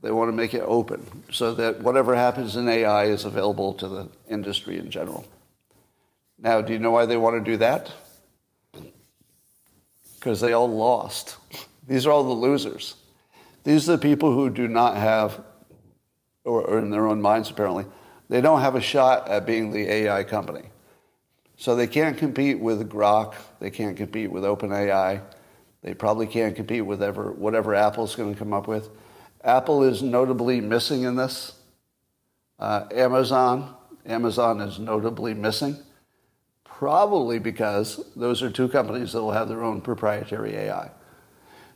[0.00, 3.88] They want to make it open so that whatever happens in AI is available to
[3.88, 5.26] the industry in general.
[6.38, 7.90] Now, do you know why they want to do that?
[10.14, 11.36] Because they all lost.
[11.88, 12.94] These are all the losers.
[13.64, 15.42] These are the people who do not have,
[16.44, 17.86] or, in their own minds apparently,
[18.28, 20.68] they don't have a shot at being the AI company.
[21.56, 23.34] So they can't compete with Grok.
[23.58, 25.20] They can't compete with OpenAI.
[25.82, 28.88] They probably can't compete with ever, whatever Apple's going to come up with.
[29.48, 31.54] Apple is notably missing in this.
[32.58, 33.74] Uh, Amazon,
[34.04, 35.74] Amazon is notably missing,
[36.64, 40.90] probably because those are two companies that will have their own proprietary AI.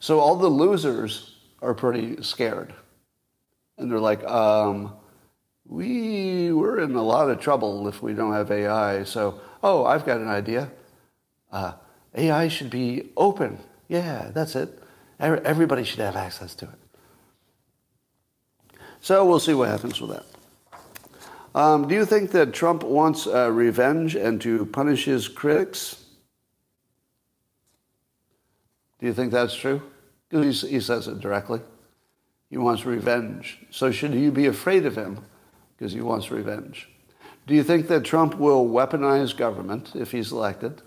[0.01, 2.75] So all the losers are pretty scared.
[3.79, 4.93] And they're like, um,
[5.65, 9.05] we, we're in a lot of trouble if we don't have AI.
[9.05, 10.71] So, oh, I've got an idea.
[11.51, 11.73] Uh,
[12.15, 13.59] AI should be open.
[13.89, 14.79] Yeah, that's it.
[15.19, 16.82] Everybody should have access to it.
[19.03, 20.25] So we'll see what happens with that.
[21.55, 26.05] Um, do you think that Trump wants uh, revenge and to punish his critics?
[29.01, 29.83] Do you think that's true?
[30.31, 31.61] He says it directly.
[32.49, 33.59] He wants revenge.
[33.71, 35.19] So should you be afraid of him?
[35.77, 36.89] Because he wants revenge.
[37.49, 40.81] Do you think that Trump will weaponize government if he's elected?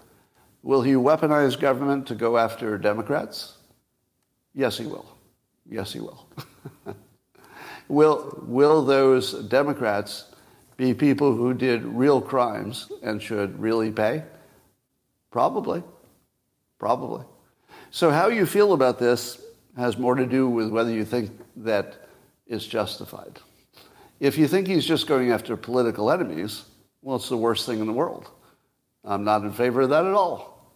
[0.64, 3.58] Will he weaponize government to go after Democrats?
[4.54, 5.06] Yes, he will.
[5.70, 6.28] Yes, he will.
[7.88, 10.26] will, will those Democrats
[10.78, 14.24] be people who did real crimes and should really pay?
[15.32, 15.84] Probably.
[16.80, 17.24] Probably.
[17.92, 19.42] So how you feel about this
[19.78, 22.08] has more to do with whether you think that
[22.48, 23.40] is justified.
[24.20, 26.64] If you think he's just going after political enemies,
[27.02, 28.30] well, it's the worst thing in the world.
[29.04, 30.74] I'm not in favor of that at all.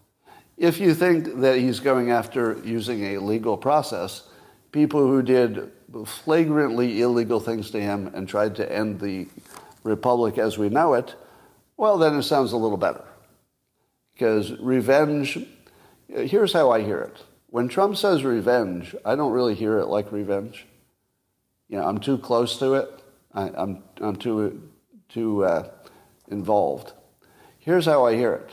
[0.57, 4.23] If you think that he's going after using a legal process,
[4.71, 5.71] people who did
[6.05, 9.27] flagrantly illegal things to him and tried to end the
[9.83, 11.15] republic as we know it,
[11.77, 13.05] well, then it sounds a little better.
[14.13, 15.37] Because revenge,
[16.07, 17.23] here's how I hear it.
[17.47, 20.67] When Trump says revenge, I don't really hear it like revenge.
[21.69, 23.03] You know, I'm too close to it.
[23.33, 24.69] I, am I'm, I'm too,
[25.07, 25.69] too uh,
[26.27, 26.93] involved.
[27.59, 28.49] Here's how I hear it.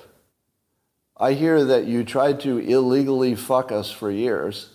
[1.19, 4.71] I hear that you tried to illegally fuck us for years,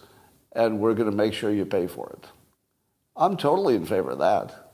[0.51, 2.28] and we're going to make sure you pay for it.
[3.16, 4.72] I'm totally in favor of that.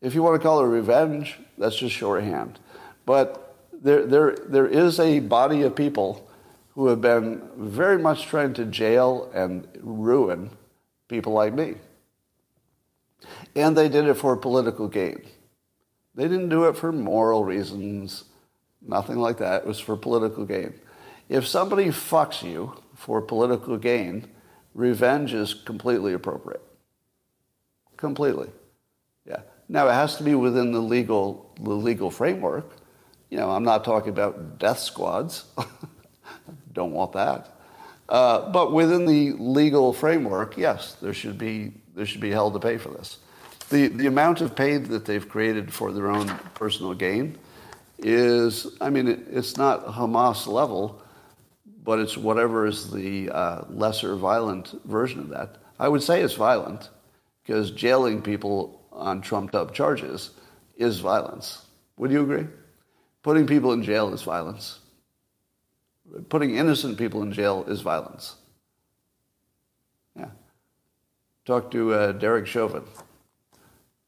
[0.00, 2.58] If you want to call it revenge, that's just shorthand.
[3.06, 6.28] But there, there, there is a body of people
[6.74, 10.50] who have been very much trying to jail and ruin
[11.08, 11.74] people like me.
[13.54, 15.22] And they did it for political gain.
[16.14, 18.24] They didn't do it for moral reasons,
[18.80, 19.62] nothing like that.
[19.62, 20.74] It was for political gain.
[21.28, 24.28] If somebody fucks you for political gain,
[24.74, 26.62] revenge is completely appropriate.
[28.02, 28.48] Completely.
[29.24, 29.42] Yeah.
[29.68, 32.68] Now it has to be within the legal the legal framework.
[33.30, 35.44] You know, I'm not talking about death squads.
[36.72, 37.56] Don't want that.
[38.08, 42.58] Uh, but within the legal framework, yes, there should be there should be hell to
[42.58, 43.18] pay for this.
[43.70, 47.38] The the amount of pain that they've created for their own personal gain
[47.98, 51.00] is, I mean, it, it's not Hamas level,
[51.84, 55.58] but it's whatever is the uh, lesser violent version of that.
[55.78, 56.90] I would say it's violent
[57.42, 60.30] because jailing people on trumped up charges
[60.76, 61.66] is violence.
[61.96, 62.46] Would you agree?
[63.22, 64.80] Putting people in jail is violence
[66.28, 68.36] putting innocent people in jail is violence.
[70.16, 70.30] Yeah.
[71.44, 72.84] Talk to uh, Derek Chauvin.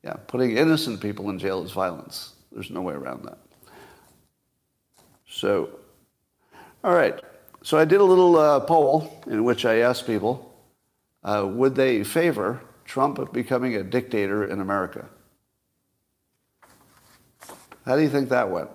[0.03, 2.35] Yeah, putting innocent people in jail is violence.
[2.53, 3.39] There's no way around that.
[5.27, 5.71] So,
[6.83, 7.19] all right.
[7.63, 10.55] So I did a little uh, poll in which I asked people,
[11.23, 15.09] uh, would they favor Trump becoming a dictator in America?
[17.85, 18.71] How do you think that went?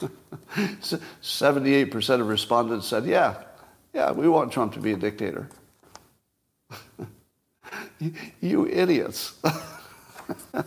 [0.52, 3.42] 78% of respondents said, yeah,
[3.92, 5.48] yeah, we want Trump to be a dictator.
[8.40, 9.34] you idiots.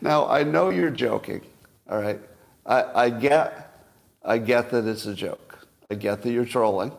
[0.00, 1.42] now, I know you're joking,
[1.88, 2.20] all right?
[2.66, 3.86] I, I, get,
[4.22, 5.66] I get that it's a joke.
[5.90, 6.92] I get that you're trolling.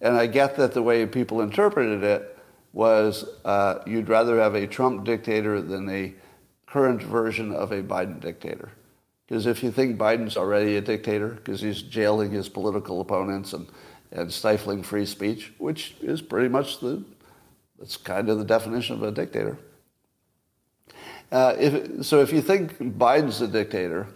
[0.00, 2.37] And I get that the way people interpreted it
[2.72, 6.14] was uh, you'd rather have a Trump dictator than a
[6.66, 8.70] current version of a Biden dictator.
[9.26, 13.66] Because if you think Biden's already a dictator because he's jailing his political opponents and,
[14.10, 17.02] and stifling free speech, which is pretty much the,
[17.78, 19.58] that's kind of the definition of a dictator.
[21.30, 24.06] Uh, if, so if you think Biden's a dictator,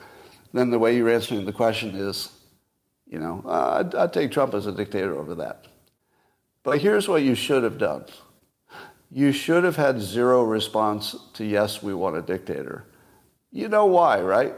[0.54, 2.30] then the way you're answering the question is,
[3.06, 5.66] you know, uh, I'd, I'd take Trump as a dictator over that.
[6.62, 8.04] But here's what you should have done.
[9.14, 12.86] You should have had zero response to yes, we want a dictator.
[13.50, 14.54] You know why, right?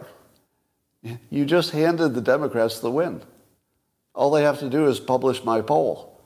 [1.29, 3.23] You just handed the Democrats the win.
[4.15, 6.21] All they have to do is publish my poll.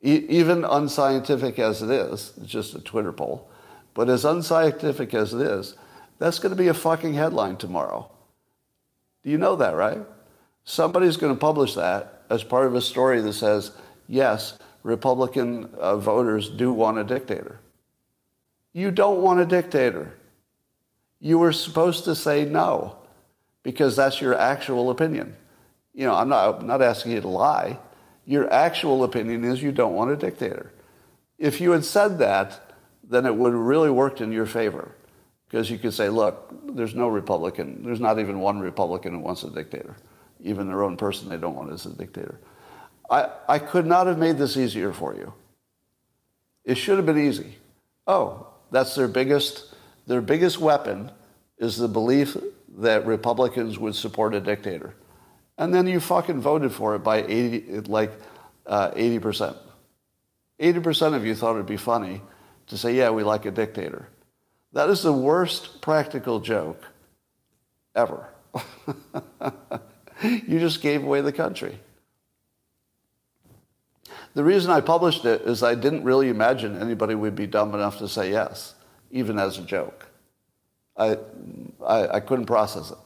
[0.00, 3.50] E- even unscientific as it is, it's just a Twitter poll,
[3.94, 5.74] but as unscientific as it is,
[6.18, 8.08] that's going to be a fucking headline tomorrow.
[9.24, 10.06] Do you know that, right?
[10.64, 13.72] Somebody's going to publish that as part of a story that says,
[14.06, 14.56] yes,
[14.86, 17.58] Republican uh, voters do want a dictator.
[18.72, 20.14] You don't want a dictator.
[21.18, 22.96] You were supposed to say no
[23.64, 25.34] because that's your actual opinion.
[25.92, 27.80] You know, I'm not, I'm not asking you to lie.
[28.26, 30.70] Your actual opinion is you don't want a dictator.
[31.36, 32.72] If you had said that,
[33.02, 34.92] then it would have really worked in your favor
[35.48, 39.42] because you could say, look, there's no Republican, there's not even one Republican who wants
[39.42, 39.96] a dictator.
[40.40, 42.38] Even their own person they don't want as a dictator.
[43.10, 45.32] I, I could not have made this easier for you.
[46.64, 47.56] It should have been easy.
[48.06, 49.74] Oh, that's their biggest,
[50.06, 51.10] their biggest weapon
[51.58, 52.36] is the belief
[52.78, 54.94] that Republicans would support a dictator.
[55.58, 58.12] And then you fucking voted for it by 80, like
[58.66, 59.56] uh, 80%.
[60.60, 62.20] 80% of you thought it'd be funny
[62.66, 64.08] to say, yeah, we like a dictator.
[64.72, 66.82] That is the worst practical joke
[67.94, 68.28] ever.
[70.22, 71.78] you just gave away the country.
[74.36, 77.96] The reason I published it is I didn't really imagine anybody would be dumb enough
[78.00, 78.74] to say yes,
[79.10, 80.08] even as a joke.
[80.94, 81.16] I,
[81.82, 82.98] I, I couldn't process it.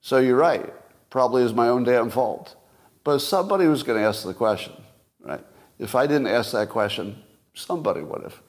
[0.00, 0.72] So you're right.
[1.10, 2.56] Probably is my own damn fault.
[3.04, 4.72] But somebody was going to ask the question,
[5.20, 5.44] right?
[5.78, 7.22] If I didn't ask that question,
[7.52, 8.40] somebody would have.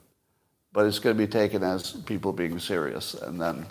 [0.72, 3.66] But it's going to be taken as people being serious, and then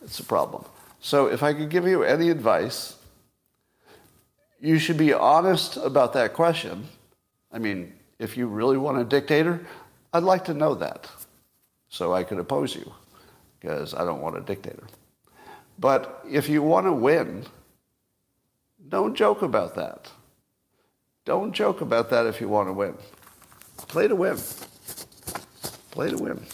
[0.00, 0.64] it's a problem.
[1.00, 2.96] So if I could give you any advice,
[4.58, 6.88] you should be honest about that question
[7.52, 9.66] I mean, if you really want a dictator,
[10.12, 11.08] I'd like to know that
[11.88, 12.92] so I could oppose you
[13.60, 14.86] because I don't want a dictator.
[15.78, 17.46] But if you want to win,
[18.88, 20.10] don't joke about that.
[21.24, 22.94] Don't joke about that if you want to win.
[23.76, 24.38] Play to win.
[25.90, 26.44] Play to win.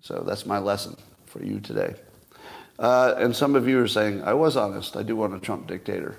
[0.00, 1.94] So that's my lesson for you today.
[2.78, 4.96] Uh, and some of you are saying, I was honest.
[4.96, 6.16] I do want a Trump dictator.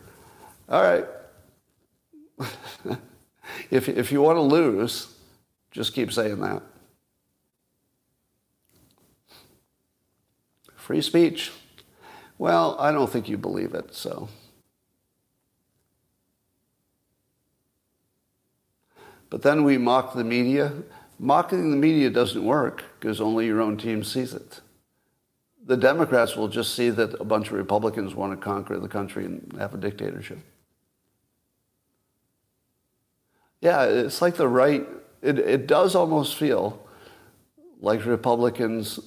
[0.67, 1.05] All right.
[3.71, 5.13] if, if you want to lose,
[5.71, 6.61] just keep saying that.
[10.75, 11.51] Free speech.
[12.37, 14.29] Well, I don't think you believe it, so.
[19.29, 20.73] But then we mock the media.
[21.19, 24.61] Mocking the media doesn't work because only your own team sees it.
[25.65, 29.25] The Democrats will just see that a bunch of Republicans want to conquer the country
[29.25, 30.39] and have a dictatorship.
[33.61, 34.87] Yeah, it's like the right,
[35.21, 36.85] it, it does almost feel
[37.81, 38.99] like Republicans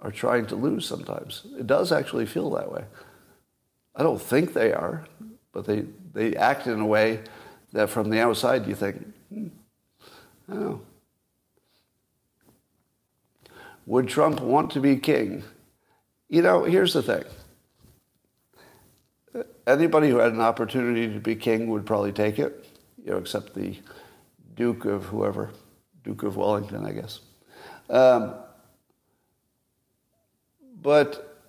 [0.00, 1.46] are trying to lose sometimes.
[1.58, 2.84] It does actually feel that way.
[3.94, 5.06] I don't think they are,
[5.52, 7.20] but they, they act in a way
[7.72, 9.48] that from the outside you think, hmm,
[10.48, 10.80] I don't know.
[13.86, 15.44] Would Trump want to be king?
[16.28, 17.24] You know, here's the thing.
[19.66, 22.66] Anybody who had an opportunity to be king would probably take it
[23.06, 23.78] you know, except the
[24.56, 25.50] Duke of whoever,
[26.04, 27.20] Duke of Wellington, I guess.
[27.88, 28.34] Um,
[30.82, 31.40] but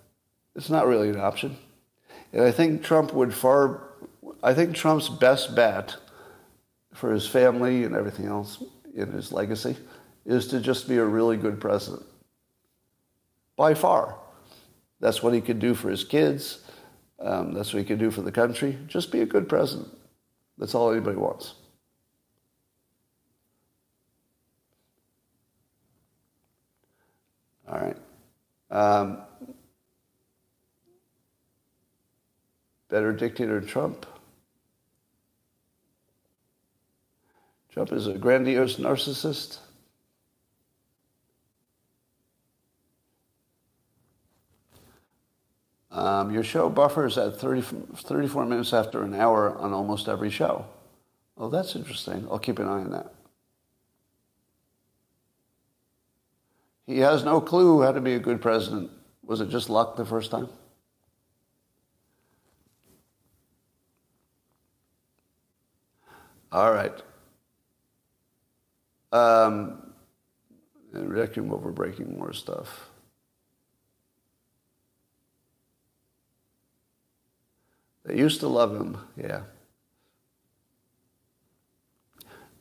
[0.55, 1.57] it's not really an option.
[2.31, 3.81] And I think Trump would far,
[4.43, 5.95] I think Trump's best bet
[6.93, 9.75] for his family and everything else in his legacy
[10.25, 12.03] is to just be a really good president.
[13.55, 14.15] By far.
[14.99, 16.59] That's what he could do for his kids.
[17.19, 18.77] Um, that's what he could do for the country.
[18.87, 19.96] Just be a good president.
[20.57, 21.53] That's all anybody wants.
[27.67, 27.97] All right.
[28.71, 29.19] Um,
[32.89, 34.05] better dictator Trump.
[37.69, 39.59] Trump is a grandiose narcissist.
[45.97, 47.63] Um, your show buffers at 30,
[47.95, 50.63] 34 minutes after an hour on almost every show.
[51.35, 52.27] Oh, that's interesting.
[52.29, 53.15] I'll keep an eye on that.
[56.85, 58.91] He has no clue how to be a good president.
[59.23, 60.49] Was it just luck the first time?
[66.51, 66.93] All right.
[69.11, 69.93] Um,
[70.93, 72.91] and reacting over breaking more stuff.
[78.07, 79.41] They used to love him, yeah.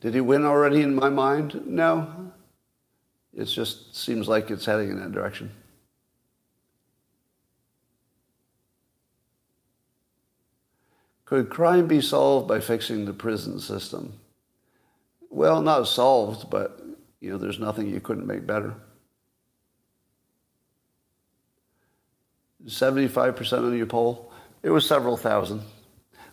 [0.00, 1.62] Did he win already in my mind?
[1.64, 2.32] No.
[3.32, 5.52] It just seems like it's heading in that direction.
[11.24, 14.14] Could crime be solved by fixing the prison system?
[15.30, 16.80] Well, not solved, but
[17.20, 18.74] you know, there's nothing you couldn't make better.
[22.66, 24.32] 75% of your poll.
[24.66, 25.62] It was several thousand.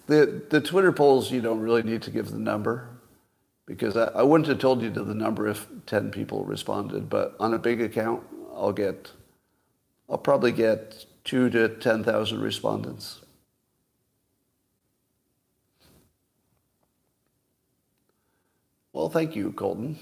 [0.07, 2.89] The, the Twitter polls, you don't really need to give the number
[3.67, 7.35] because I, I wouldn't have told you to the number if 10 people responded, but
[7.39, 8.23] on a big account,
[8.55, 9.11] I'll get,
[10.09, 13.21] I'll probably get two to 10,000 respondents.
[18.93, 19.99] Well, thank you, Colton.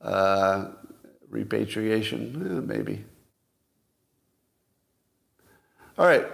[0.00, 0.70] Uh,
[1.28, 3.04] repatriation, eh, maybe.
[6.00, 6.26] All right.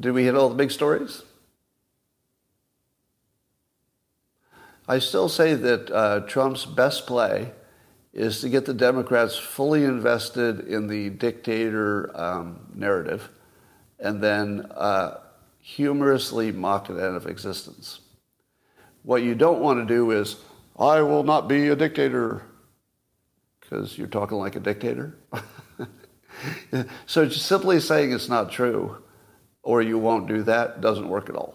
[0.00, 1.22] Did we hit all the big stories?
[4.88, 7.52] I still say that uh, Trump's best play
[8.14, 13.28] is to get the Democrats fully invested in the dictator um, narrative
[13.98, 15.18] and then uh,
[15.60, 18.00] humorously mock it out of existence.
[19.02, 20.36] What you don't want to do is,
[20.78, 22.42] I will not be a dictator,
[23.60, 25.18] because you're talking like a dictator.
[27.04, 28.96] so just simply saying it's not true
[29.62, 31.54] or you won't do that doesn't work at all.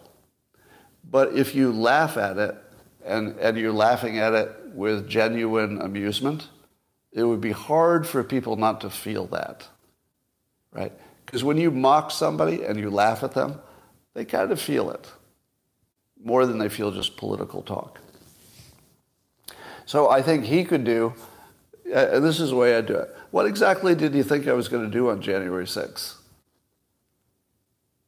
[1.10, 2.56] But if you laugh at it
[3.06, 6.49] and, and you're laughing at it with genuine amusement,
[7.11, 9.68] it would be hard for people not to feel that,
[10.73, 10.91] right?
[11.26, 13.60] Because when you mock somebody and you laugh at them,
[14.14, 15.11] they kind of feel it
[16.23, 17.99] more than they feel just political talk.
[19.86, 21.14] So I think he could do,
[21.94, 23.15] uh, and this is the way I do it.
[23.32, 26.15] What exactly did you think I was going to do on January 6th?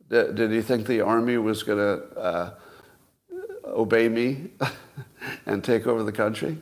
[0.09, 2.53] Did, did you think the army was going to uh,
[3.65, 4.49] obey me
[5.45, 6.57] and take over the country?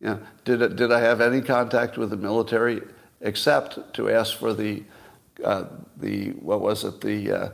[0.00, 0.18] Yeah.
[0.44, 2.82] Did, did I have any contact with the military
[3.20, 4.82] except to ask for the,
[5.42, 5.64] uh,
[5.96, 7.48] the what was it, the uh,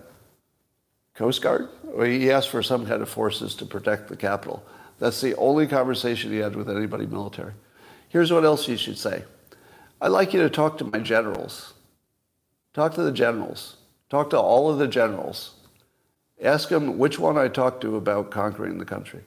[1.14, 1.68] Coast Guard?
[1.84, 4.64] Well, he asked for some kind of forces to protect the capital.
[4.98, 7.52] That's the only conversation he had with anybody military.
[8.08, 9.24] Here's what else you should say.
[10.00, 11.74] I'd like you to talk to my generals.
[12.74, 13.76] Talk to the generals.
[14.12, 15.54] Talk to all of the generals.
[16.42, 19.22] Ask them which one I talked to about conquering the country.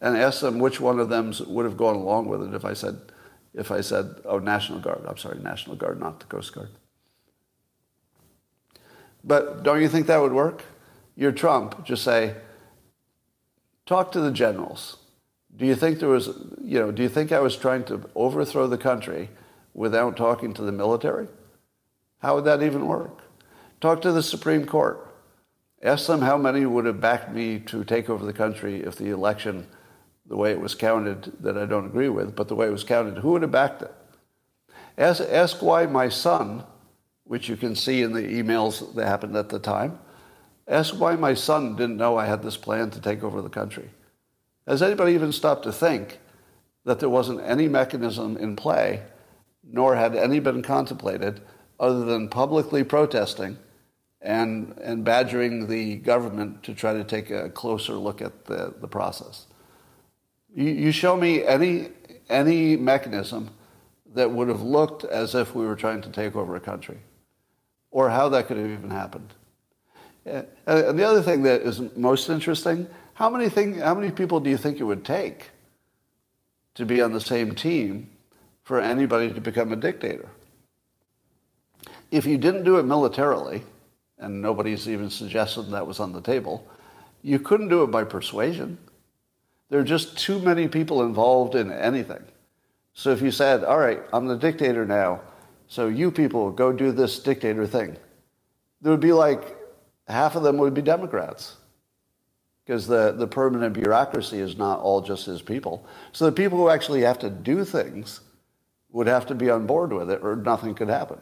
[0.00, 2.72] And ask them which one of them would have gone along with it if I
[2.72, 3.00] said,
[3.54, 5.04] if I said, oh, National Guard.
[5.04, 6.68] I'm sorry, National Guard, not the Coast Guard.
[9.24, 10.62] But don't you think that would work?
[11.16, 12.36] you're Trump, just say,
[13.84, 14.98] talk to the generals.
[15.56, 16.28] Do you think there was,
[16.62, 19.30] you know, do you think I was trying to overthrow the country
[19.74, 21.26] without talking to the military?
[22.20, 23.24] How would that even work?
[23.80, 25.06] Talk to the Supreme Court.
[25.82, 29.08] Ask them how many would have backed me to take over the country if the
[29.08, 29.66] election,
[30.26, 32.84] the way it was counted, that I don't agree with, but the way it was
[32.84, 33.94] counted, who would have backed it?
[34.98, 36.64] Ask, ask why my son,
[37.24, 39.98] which you can see in the emails that happened at the time,
[40.68, 43.90] Ask why my son didn't know I had this plan to take over the country.
[44.68, 46.20] Has anybody even stopped to think
[46.84, 49.02] that there wasn't any mechanism in play,
[49.64, 51.40] nor had any been contemplated,
[51.80, 53.58] other than publicly protesting
[54.22, 58.88] and, and badgering the government to try to take a closer look at the, the
[58.88, 59.46] process?
[60.54, 61.88] You, you show me any,
[62.28, 63.50] any mechanism
[64.14, 66.98] that would have looked as if we were trying to take over a country,
[67.90, 69.32] or how that could have even happened.
[70.26, 74.40] Uh, and the other thing that is most interesting, how many, thing, how many people
[74.40, 75.50] do you think it would take
[76.74, 78.10] to be on the same team
[78.64, 80.28] for anybody to become a dictator?
[82.10, 83.62] If you didn't do it militarily,
[84.20, 86.66] and nobody's even suggested that was on the table,
[87.22, 88.78] you couldn't do it by persuasion.
[89.68, 92.22] There are just too many people involved in anything.
[92.92, 95.22] So if you said, all right, I'm the dictator now,
[95.68, 97.96] so you people go do this dictator thing,
[98.82, 99.56] there would be like
[100.08, 101.56] half of them would be Democrats
[102.64, 105.86] because the, the permanent bureaucracy is not all just his people.
[106.12, 108.20] So the people who actually have to do things
[108.90, 111.18] would have to be on board with it or nothing could happen.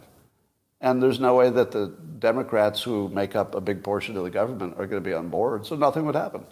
[0.81, 1.89] And there's no way that the
[2.19, 5.29] Democrats who make up a big portion of the government are going to be on
[5.29, 6.43] board, so nothing would happen.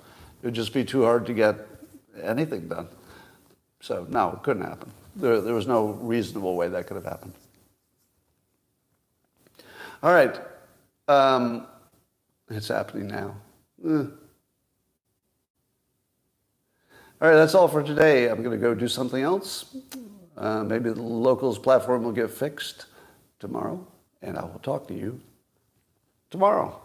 [0.42, 1.56] It would just be too hard to get
[2.20, 2.88] anything done.
[3.80, 4.90] So, no, it couldn't happen.
[5.14, 7.34] There, there was no reasonable way that could have happened.
[10.02, 10.38] All right.
[11.08, 11.66] Um,
[12.50, 13.36] it's happening now.
[13.84, 14.04] Eh.
[17.18, 18.28] All right, that's all for today.
[18.28, 19.74] I'm going to go do something else.
[20.36, 22.86] Uh, maybe the locals platform will get fixed
[23.38, 23.86] tomorrow,
[24.22, 25.20] and I will talk to you
[26.30, 26.80] tomorrow.